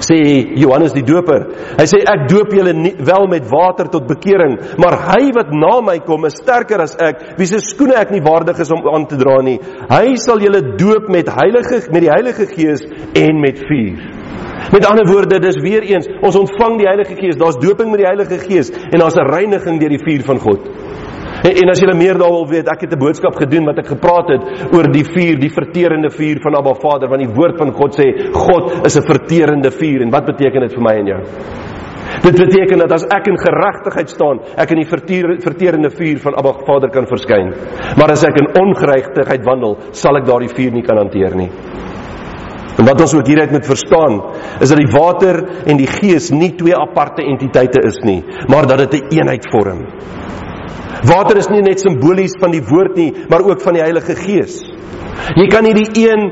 [0.00, 0.16] sê
[0.58, 1.44] Johannes die Doper,
[1.78, 5.76] hy sê ek doop julle nie wel met water tot bekering, maar hy wat na
[5.84, 9.06] my kom is sterker as ek, wie se skoene ek nie waardig is om aan
[9.10, 9.58] te dra nie.
[9.90, 12.82] Hy sal julle doop met heilige met die Heilige Gees
[13.18, 14.00] en met vuur.
[14.70, 18.10] Met ander woorde, dis weer eens, ons ontvang die Heilige Gees, daar's doping met die
[18.10, 20.89] Heilige Gees en daar's 'n reiniging deur die vuur van God.
[21.40, 24.28] En, as jy meer daaroor wil weet, ek het 'n boodskap gedoen wat ek gepraat
[24.28, 27.96] het oor die vuur, die verterende vuur van Abba Vader, want die woord van God
[27.96, 31.20] sê God is 'n verterende vuur en wat beteken dit vir my en jou?
[32.22, 34.90] Dit beteken dat as ek in geregtigheid staan, ek in die
[35.40, 37.54] verterende vuur van Abba Vader kan verskyn.
[37.96, 41.50] Maar as ek in ongeregtigheid wandel, sal ek daardie vuur nie kan hanteer nie.
[42.78, 44.20] En wat ons ook hieruit moet verstaan,
[44.60, 48.78] is dat die water en die gees nie twee aparte entiteite is nie, maar dat
[48.78, 49.86] dit 'n een eenheid vorm.
[51.08, 54.60] Water is nie net simbolies van die woord nie, maar ook van die Heilige Gees.
[55.36, 56.30] Jy kan nie die een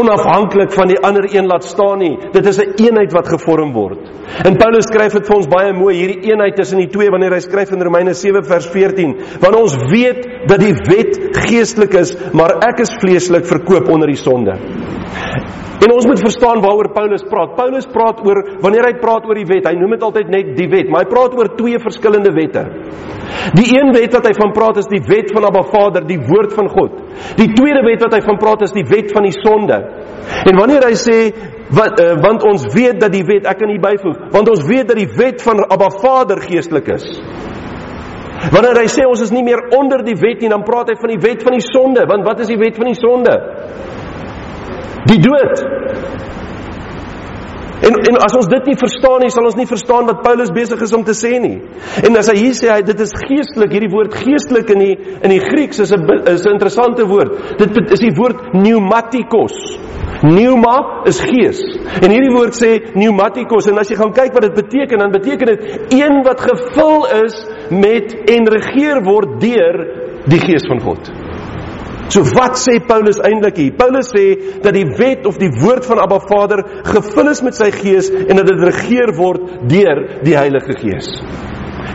[0.00, 2.16] onafhanklik van die ander een laat staan nie.
[2.32, 3.98] Dit is 'n een eenheid wat gevorm word.
[4.44, 7.40] En Paulus skryf dit vir ons baie mooi hierdie eenheid tussen die twee wanneer hy
[7.40, 11.18] skryf in Romeine 7 vers 14, want ons weet dat die wet
[11.48, 14.58] geestelik is, maar ek is vleeslik verkoop onder die sonde.
[15.82, 17.56] En ons moet verstaan waaroor Paulus praat.
[17.56, 20.68] Paulus praat oor wanneer hy praat oor die wet, hy noem dit altyd net die
[20.70, 22.62] wet, maar hy praat oor twee verskillende wette.
[23.58, 26.54] Die een wet wat hy van praat is die wet van Abba Vader, die woord
[26.54, 26.94] van God.
[27.40, 29.81] Die tweede wet wat hy van praat is die wet van die sonde.
[30.50, 31.18] En wanneer hy sê
[31.72, 34.90] wat uh, want ons weet dat die wet, ek kan hier byvoeg, want ons weet
[34.92, 37.06] dat die wet van Abba Vader geestelik is.
[38.52, 41.14] Wanneer hy sê ons is nie meer onder die wet nie, dan praat hy van
[41.14, 43.36] die wet van die sonde, want wat is die wet van die sonde?
[45.10, 45.62] Die dood.
[47.82, 50.82] En en as ons dit nie verstaan nie, sal ons nie verstaan wat Paulus besig
[50.86, 51.56] is om te sê nie.
[52.06, 55.34] En as hy hier sê hy dit is geestelik, hierdie woord geestelik in die in
[55.34, 57.58] die Grieks is 'n is 'n interessante woord.
[57.58, 59.56] Dit is die woord pneumatikos.
[60.22, 61.58] Pneuma is gees.
[62.02, 65.46] En hierdie woord sê pneumatikos en as jy gaan kyk wat dit beteken, dan beteken
[65.46, 67.34] dit een wat gevul is
[67.70, 69.86] met en regeer word deur
[70.26, 71.21] die gees van God.
[72.12, 73.72] So wat sê Paulus eintlik hier?
[73.78, 77.70] Paulus sê dat die wet of die woord van Abba Vader gevul is met sy
[77.72, 81.08] gees en dat dit regeer word deur die Heilige Gees.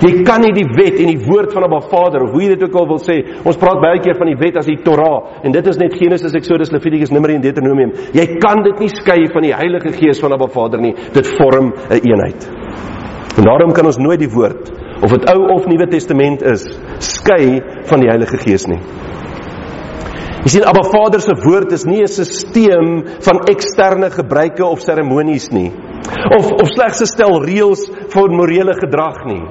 [0.02, 2.66] Jy kan nie die wet en die woord van Abba Vader of hoe jy dit
[2.66, 3.20] ook al wil sê.
[3.46, 6.34] Ons praat baie keer van die wet as die Torah en dit is net Genesis,
[6.38, 7.94] Exodus, Levitikus, Numeri en Deuteronomium.
[8.18, 10.96] Jy kan dit nie skei van die Heilige Gees van Abba Vader nie.
[11.14, 12.50] Dit vorm 'n een eenheid.
[13.38, 16.66] En daarom kan ons nooit die woord of dit Ou of Nuwe Testament is,
[16.98, 18.80] skei van die Heilige Gees nie.
[20.48, 25.50] Jy sien Abba Vader se woord is nie 'n stelsel van eksterne gebruike of seremonies
[25.52, 25.74] nie.
[26.38, 27.84] Of of slegs 'n stel reëls
[28.14, 29.44] vir morele gedrag nie.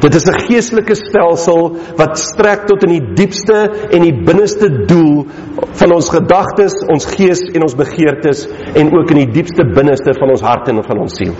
[0.00, 5.26] Dit is 'n geestelike stelsel wat strek tot in die diepste en die binneste doel
[5.72, 8.46] van ons gedagtes, ons gees en ons begeertes
[8.76, 11.34] en ook in die diepste binneste van ons hart en van ons siel.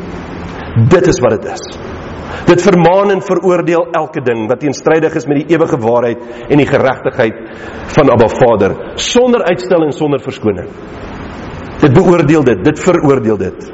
[0.88, 1.95] Dit is wat dit is.
[2.46, 6.68] Dit vermaan en veroordeel elke ding wat teenstrydig is met die ewige waarheid en die
[6.68, 7.40] geregtigheid
[7.96, 10.68] van Abba Vader sonder uitstel en sonder verskoning.
[11.80, 13.72] Dit beoordeel dit, dit veroordeel dit.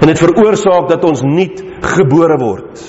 [0.00, 1.62] En dit veroorsaak dat ons nuut
[1.94, 2.82] gebore word.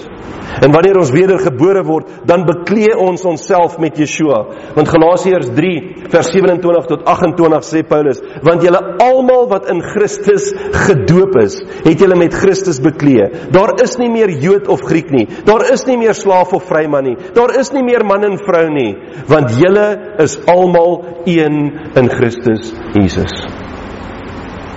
[0.62, 4.44] En wanneer ons wedergebore word, dan beklee ons onsself met Yeshua.
[4.76, 10.52] Want Galasiërs 3 vers 27 tot 28 sê Paulus, want julle almal wat in Christus
[10.86, 13.30] gedoop is, het julle met Christus beklee.
[13.56, 15.26] Daar is nie meer Jood of Griek nie.
[15.48, 17.18] Daar is nie meer slaaf of vryman nie.
[17.36, 18.92] Daar is nie meer man en vrou nie,
[19.30, 19.88] want julle
[20.24, 21.60] is almal een
[21.98, 23.34] in Christus Jesus.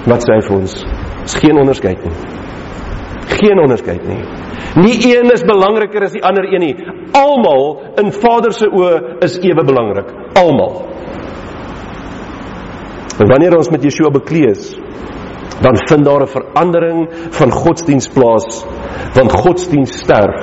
[0.07, 0.75] Wat sê hy vir ons?
[1.27, 2.17] Is geen onderskeid nie.
[3.37, 4.23] Geen onderskeid nie.
[4.77, 6.75] Nie een is belangriker as die ander een nie.
[7.17, 10.11] Almal in Vader se oë is ewe belangrik.
[10.37, 10.83] Almal.
[13.17, 14.75] En wanneer ons met Yeshua bekleed is,
[15.65, 18.65] dan vind daar 'n verandering van godsdiens plaas,
[19.15, 20.37] want godsdiens sterf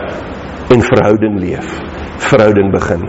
[0.69, 1.79] en verhouding leef.
[2.17, 3.01] Verhouding begin.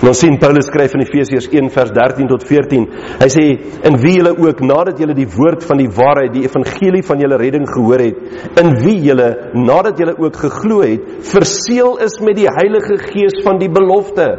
[0.00, 2.86] En ons sien Paulus skryf in Efesiërs 1 vers 13 tot 14.
[3.20, 3.44] Hy sê
[3.88, 7.36] in wie julle ook nadat julle die woord van die waarheid, die evangelie van julle
[7.40, 8.22] redding gehoor het,
[8.62, 13.60] in wie julle nadat julle ook geglo het, verseël is met die Heilige Gees van
[13.60, 14.30] die belofte.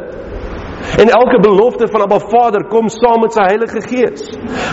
[1.02, 4.24] En elke belofte van Abba Vader kom saam met sy Heilige Gees.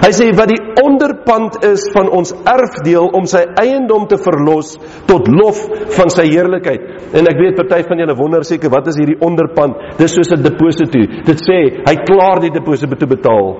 [0.03, 4.75] Hy sê wat die onderpand is van ons erfdeel om sy eiendom te verlos
[5.09, 5.61] tot lof
[5.97, 7.13] van sy heerlikheid.
[7.13, 9.77] En ek weet party van julle wonder seker wat is hierdie onderpand?
[9.97, 10.99] Dis soos 'n deposito.
[11.25, 13.55] Dit sê hy klaar die deposito betaal.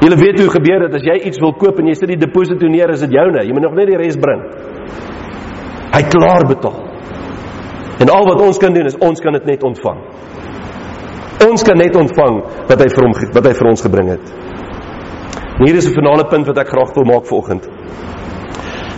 [0.00, 2.68] Julle weet hoe gebeur dit as jy iets wil koop en jy sit die deposito
[2.70, 3.42] neer, is dit joune.
[3.42, 4.42] Jy moet nog net die res bring.
[5.92, 6.86] Hy klaar betaal.
[7.98, 9.98] En al wat ons kan doen is ons kan dit net ontvang.
[11.46, 14.32] Ons kan net ontvang wat hy vir hom wat hy vir ons gebring het.
[15.58, 17.68] En hier is 'n finale punt wat ek graag wil maak vanoggend.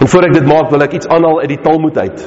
[0.01, 2.20] En voor ek dit maak, wil ek iets aanhaal uit die Talmud uit.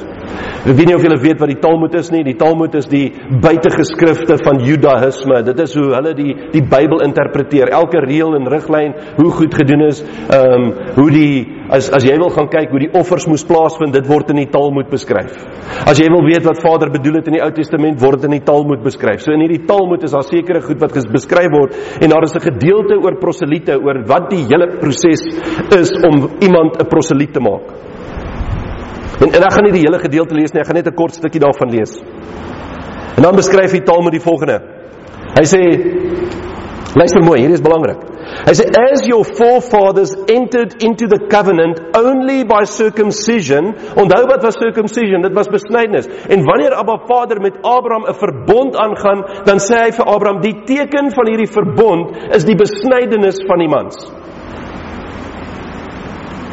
[0.64, 2.22] Ek weet nie of julle weet wat die Talmud is nie.
[2.24, 3.12] Die Talmud is die
[3.42, 5.42] buitegeskrifte van Judaïsme.
[5.42, 7.68] Dit is hoe hulle die die Bybel interpreteer.
[7.68, 12.14] Elke reël en riglyn, hoe goed gedoen is, ehm um, hoe die as as jy
[12.20, 15.32] wil gaan kyk hoe die offers moes plaasvind, dit word in die Talmud beskryf.
[15.88, 18.36] As jy wil weet wat Vader bedoel het in die Ou Testament, word dit in
[18.38, 19.24] die Talmud beskryf.
[19.24, 22.46] So in hierdie Talmud is daar sekere goed wat beskryf word en daar is 'n
[22.50, 25.22] gedeelte oor proseliete, oor wat die hele proses
[25.80, 27.66] is om iemand 'n proseliet te maak.
[29.20, 31.14] En, en ek gaan nie die hele gedeelte lees nie, ek gaan net 'n kort
[31.14, 32.02] stukkie daarvan lees.
[33.16, 34.58] En dan beskryf taal met die volgende.
[35.34, 35.60] Hy sê
[36.92, 38.02] Luister mooi, hierdie is belangrik.
[38.44, 44.58] Hy sê as your forefathers entered into the covenant only by circumcision, onthou wat was
[44.60, 45.24] circumcision?
[45.24, 46.08] Dit was besnydenis.
[46.28, 50.56] En wanneer Abba Vader met Abraham 'n verbond aangaan, dan sê hy vir Abraham, die
[50.64, 53.96] teken van hierdie verbond is die besnydenis van die mans.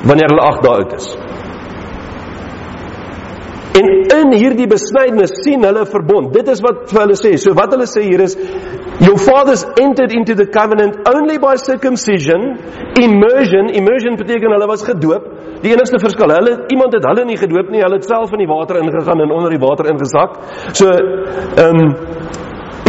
[0.07, 1.17] Wanneer hulle 8 dae oud is.
[3.71, 3.87] En
[4.19, 6.33] in hierdie besnydenis sien hulle verbond.
[6.33, 7.37] Dit is wat hulle sê.
[7.39, 8.35] So wat hulle sê hier is
[8.99, 12.59] your fathers entered into the covenant only by circumcision,
[12.99, 13.71] immersion.
[13.71, 15.23] Immersion beteken hulle was gedoop.
[15.61, 18.49] Die enigste verskil, hulle iemand het hulle nie gedoop nie, hulle het self in die
[18.49, 20.39] water ingegaan en onder die water ingesak.
[20.73, 20.89] So
[21.61, 21.81] um,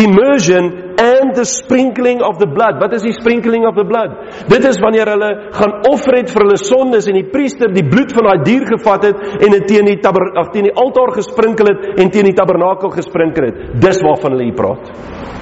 [0.01, 2.81] immersion and the sprinkling of the blood.
[2.81, 4.17] Wat is die sprinkling of the blood?
[4.49, 8.15] Dit is wanneer hulle gaan offer het vir hulle sondes en die priester die bloed
[8.17, 11.73] van daai dier gevat het en dit teen die taber ag teen die altaar gesprinkel
[11.73, 13.65] het en teen die tabernakel gesprinkel het.
[13.83, 15.42] Dis waarvan hulle hier praat.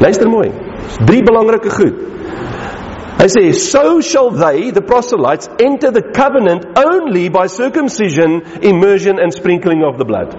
[0.00, 0.50] Luister mooi.
[1.06, 2.02] Drie belangrike goed.
[3.16, 9.32] Hy sê so shall they the proselytes enter the covenant only by circumcision, immersion and
[9.32, 10.36] sprinkling of the blood.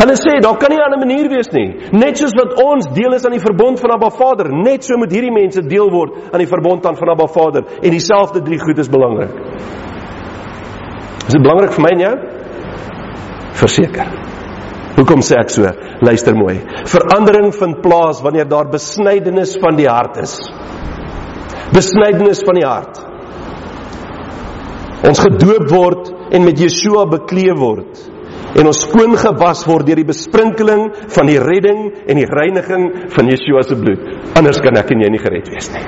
[0.00, 1.68] Hulle sê daar kan nie 'n ander manier wees nie.
[1.92, 5.12] Net soos wat ons deel is aan die verbond van Abba Vader, net so moet
[5.12, 8.78] hierdie mense deel word aan die verbond aan van Abba Vader en dieselfde drie goed
[8.78, 9.30] is belangrik.
[11.26, 12.14] Is dit belangrik vir my en jou?
[13.52, 14.31] Verseker.
[14.96, 15.68] Hoekom sê ek so?
[16.04, 16.58] Luister mooi.
[16.90, 20.36] Verandering vind plaas wanneer daar besnydenis van die hart is.
[21.72, 23.00] Besnydenis van die hart.
[25.08, 28.08] Ons gedoop word en met Yeshua bekleed word
[28.52, 32.84] en ons skoon gewas word deur die besprinkeling van die redding en die reiniging
[33.14, 34.04] van Yeshua se bloed.
[34.38, 35.84] Anders kan ek en jy nie gered wees nie.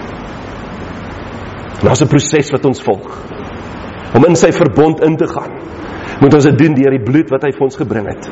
[1.84, 3.10] Daar's 'n proses wat ons volg.
[4.16, 5.52] Om in sy verbond in te gaan,
[6.20, 8.28] moet ons dit doen deur die bloed wat hy vir ons gebring het.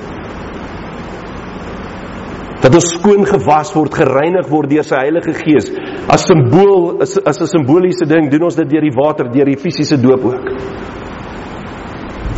[2.62, 5.70] Dat ons skoon gewas word, gereinig word deur sy Heilige Gees.
[6.08, 9.58] As simbool as as 'n simboliese ding, doen ons dit deur die water, deur die
[9.58, 10.46] fisiese doop ook.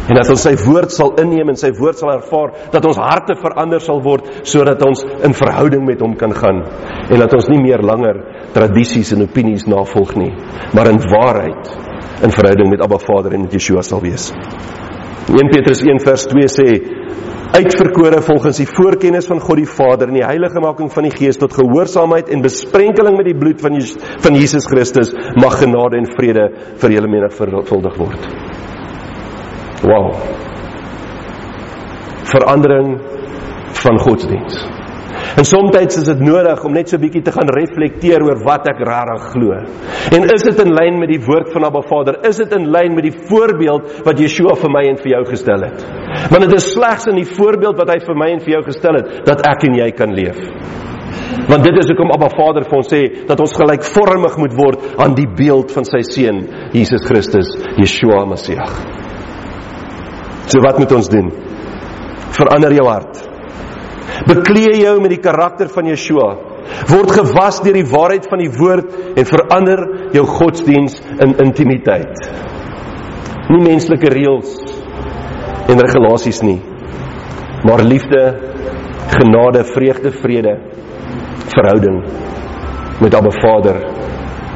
[0.09, 3.37] En dat ons sy woord sal inneem en sy woord sal ervaar dat ons harte
[3.41, 6.61] verander sal word sodat ons in verhouding met hom kan gaan.
[7.09, 8.20] En dat ons nie meer langer
[8.53, 10.33] tradisies en opinies navolg nie
[10.75, 11.70] maar in waarheid
[12.25, 14.33] in verhouding met Abba Vader en met Yeshua sal wees.
[15.29, 16.68] 1 Petrus 1 vers 2 sê
[17.55, 21.38] uitverkore volgens die voorkennis van God die Vader en die heilige making van die Gees
[21.38, 23.78] tot gehoorsaamheid en besprenkeling met die bloed van
[24.26, 26.48] van Jesus Christus mag genade en vrede
[26.82, 28.28] vir julle menigvuldig word.
[29.84, 30.14] Wow.
[32.34, 32.96] Verandering
[33.84, 34.74] van godsdiens.
[35.35, 38.68] En soms is dit nodig om net so 'n bietjie te gaan reflekteer oor wat
[38.68, 39.51] ek regtig glo.
[40.14, 42.18] En is dit in lyn met die woord van Abba Vader?
[42.22, 45.61] Is dit in lyn met die voorbeeld wat Yeshua vir my en vir jou gestel
[45.61, 45.85] het?
[46.30, 48.95] Want dit is slegs in die voorbeeld wat hy vir my en vir jou gestel
[48.95, 50.39] het dat ek en jy kan leef.
[51.49, 55.14] Want dit is hoekom Abba Vader vir ons sê dat ons gelykvormig moet word aan
[55.14, 58.61] die beeld van sy seun Jesus Christus, Yeshua Messie.
[60.47, 61.32] So wat moet ons doen?
[62.30, 63.34] Verander jou hart.
[64.25, 66.29] Beklee jou met die karakter van Yeshua.
[66.89, 69.83] Word gewas deur die waarheid van die woord en verander
[70.16, 72.25] jou godsdiens in intimiteit.
[73.53, 74.55] Nie menslike reëls
[75.68, 76.59] en regulasies nie,
[77.68, 78.22] maar liefde,
[79.12, 80.57] genade, vreugde, vrede,
[81.53, 82.01] verhouding
[83.05, 83.81] met Abba Vader,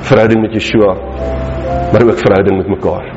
[0.08, 0.96] verhouding met Yeshua,
[1.92, 3.12] maar ook verhouding met mekaar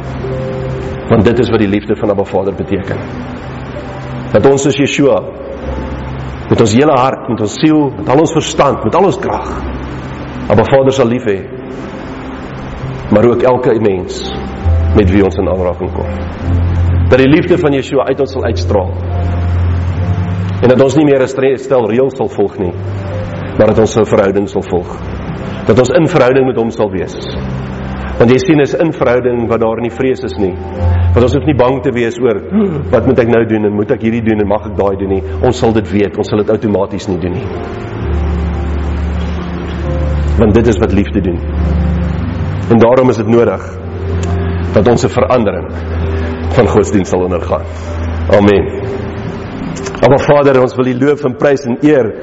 [1.12, 3.00] want dit is wat die liefde van Abba Vader beteken.
[4.32, 5.18] Dat ons soos Yeshua
[6.52, 9.54] met ons hele hart, met ons siel, met al ons verstand, met al ons krag
[10.52, 11.38] Abba Vader sal lief hê.
[13.12, 14.18] Maar ook elke mens
[14.98, 16.10] met wie ons in aanraking kom.
[17.12, 18.92] Dat die liefde van Yeshua uit ons sal uitstraal.
[20.62, 22.74] En dat ons nie meer 'n stel reëls sal volg nie,
[23.58, 24.92] maar dat ons 'n verhouding sal volg.
[25.68, 27.16] Dat ons in verhouding met hom sal wees.
[28.22, 30.52] Want jy sien is in verhouding wat daar nie vrees is nie.
[31.16, 32.38] Want ons hoef nie bang te wees oor
[32.92, 35.10] wat moet ek nou doen en moet ek hierdie doen en mag ek daai doen
[35.16, 35.24] nie.
[35.42, 37.48] Ons sal dit weet, ons sal dit outomaties nie doen nie.
[40.38, 41.42] Want dit is wat liefde doen.
[42.70, 43.66] En daarom is dit nodig
[44.78, 45.68] dat ons 'n verandering
[46.54, 47.66] van godsdienst sal ondergaan.
[48.38, 48.70] Amen.
[50.10, 52.14] Maar Vader, ons wil U loof en prys en eer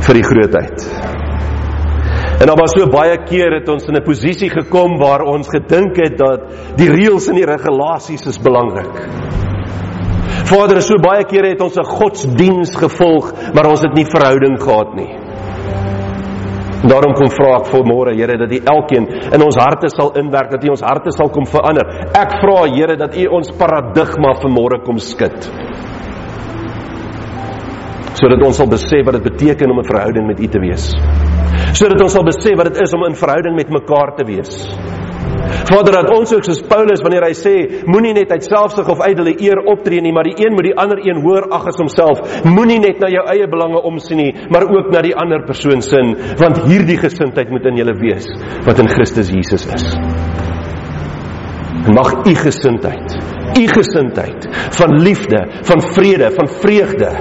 [0.00, 1.07] vir U grootheid.
[2.38, 5.96] En daar was so baie keer het ons in 'n posisie gekom waar ons gedink
[5.96, 6.40] het dat
[6.76, 8.94] die reëls en die regulasies is belangrik.
[10.46, 14.94] Vader, so baie kere het ons 'n godsdiens gevolg, maar ons het nie verhouding gehad
[14.94, 15.16] nie.
[16.88, 20.50] Daarom kom vra ek vir môre, Here, dat U elkeen in ons harte sal inwerk,
[20.50, 21.86] dat U ons harte sal kom verander.
[22.14, 25.50] Ek vra, Here, dat U ons paradigma vir môre kom skud.
[28.14, 30.94] Sodat ons sal besef wat dit beteken om 'n verhouding met U te wees
[31.76, 34.64] Sodat ons sal besef wat dit is om in verhouding met mekaar te wees.
[35.68, 37.54] Vader, dat ons ook soos Paulus wanneer hy sê,
[37.88, 41.00] moenie net uit selfsug of ydelle eer optree nie, maar die een moet die ander
[41.04, 42.22] een hoër ag as homself.
[42.48, 46.14] Moenie net na jou eie belange omsien nie, maar ook na die ander persoon sin,
[46.40, 48.28] want hierdie gesindheid moet in julle wees
[48.66, 49.88] wat in Christus Jesus is.
[51.88, 53.16] Mag u gesindheid,
[53.56, 57.12] u gesindheid van liefde, van vrede, van vreugde,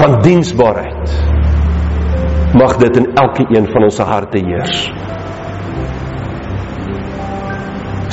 [0.00, 1.37] van diensbaarheid
[2.54, 4.88] mag dit in elke een van ons harte heers.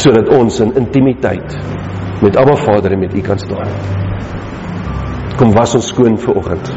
[0.06, 1.56] sodat ons in intimiteit
[2.22, 3.72] met Abba Vader en met U kan staan.
[5.40, 6.70] Kom was ons skoon vir oggend.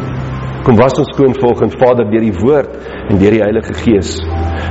[0.66, 2.74] Kom was ons skoon vir oggend Vader deur die woord
[3.08, 4.16] en deur die Heilige Gees.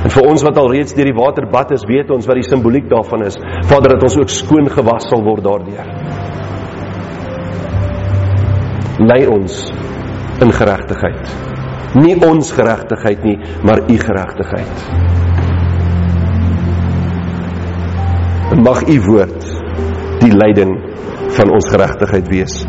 [0.04, 2.88] En vir ons wat al reeds deur die waterbad is, weet ons wat die simboliek
[2.90, 3.38] daarvan is.
[3.70, 5.92] Vader dat ons ook skoon gewas sal word daardeur.
[9.08, 9.60] Lei ons
[10.42, 11.47] in geregtigheid.
[11.96, 14.84] Nie ons geregtigheid nie, maar U geregtigheid.
[18.52, 19.44] En mag u woord
[20.22, 20.72] die leiding
[21.36, 22.62] van ons geregtigheid wees.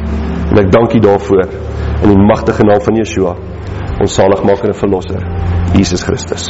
[0.52, 1.46] En ek dank u daarvoor
[2.04, 3.36] in die magtige naam van Yeshua,
[4.00, 5.24] ons saligmaker en verlosser,
[5.76, 6.48] Jesus Christus.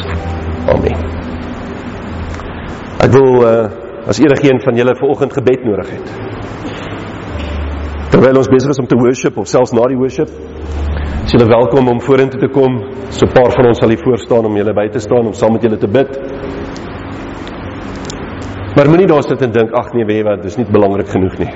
[0.70, 0.98] Amen.
[3.00, 3.52] Ek wil uh,
[4.10, 6.12] as enigeen van julle vanoggend gebed nodig het.
[8.10, 10.30] Terwyl ons besig is om te worship of selfs na die worship,
[11.30, 12.80] is julle welkom om vorentoe te kom.
[13.14, 15.32] So 'n paar van ons sal hier voor staan om julle by te staan om
[15.32, 16.10] saam met julle te bid.
[18.76, 21.38] Maar moenie daar sit en dink ag nee, weet jy wat, dis nie belangrik genoeg
[21.38, 21.52] nie.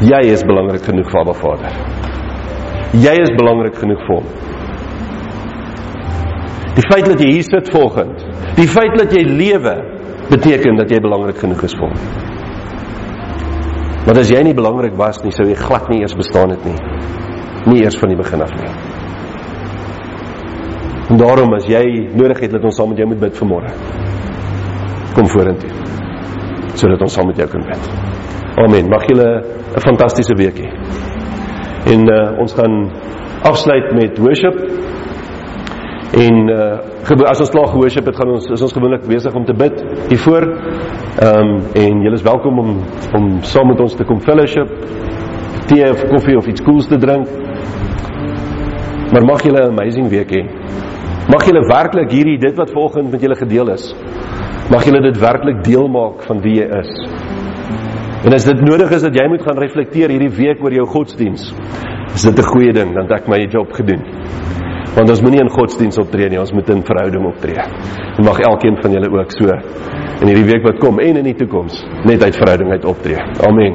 [0.00, 1.72] Jy is belangrik genoeg vir Abba Vader.
[2.92, 4.26] Jy is belangrik genoeg vir hom.
[6.74, 8.22] Die feit dat jy hier sit volgens,
[8.56, 9.74] die feit dat jy lewe,
[10.28, 11.98] beteken dat jy belangrik genoeg is vir hom.
[14.06, 16.76] Want as jy nie belangrik was nie, sou jy glad nie eers bestaan het nie.
[17.66, 18.70] Nie eers van die begin af nie.
[21.10, 21.84] En daarom as jy
[22.16, 23.72] nodig het dat ons saam met jou moet bid vanmôre,
[25.14, 25.82] kom vorentoe
[26.72, 27.88] sodat ons saam met jou kan bid.
[28.62, 28.88] Amen.
[28.88, 29.28] Mag julle
[29.76, 30.68] 'n fantastiese week hê.
[31.92, 32.90] En uh, ons gaan
[33.42, 34.56] afsluit met worship.
[36.12, 39.54] En uh, as ons klaar geworship het, gaan ons is ons gewoonlik besig om te
[39.54, 40.44] bid hiervoor.
[41.20, 42.70] Ehm um, en julle is welkom om
[43.16, 44.68] om saam met ons te kom fellowship,
[45.66, 47.28] tee of koffie of iets koels te drink.
[49.12, 50.42] Maar mag julle 'n amazing week hê.
[51.28, 53.94] Mag julle werklik hierdie dit wat vanoggend met julle gedeel is,
[54.70, 56.90] mag julle dit werklik deel maak van wie jy is.
[58.24, 61.54] En as dit nodig is dat jy moet gaan reflekteer hierdie week oor jou godsdiens,
[62.14, 64.02] is dit 'n goeie ding dan ek my job gedoen.
[64.94, 67.62] Want ons moenie in godsdiens optree nie, ons moet in verhouding optree.
[68.18, 69.48] En mag elkeen van julle ook so
[70.20, 73.18] in hierdie week wat kom en in die toekoms net uit verhouding uit optree.
[73.48, 73.74] Amen.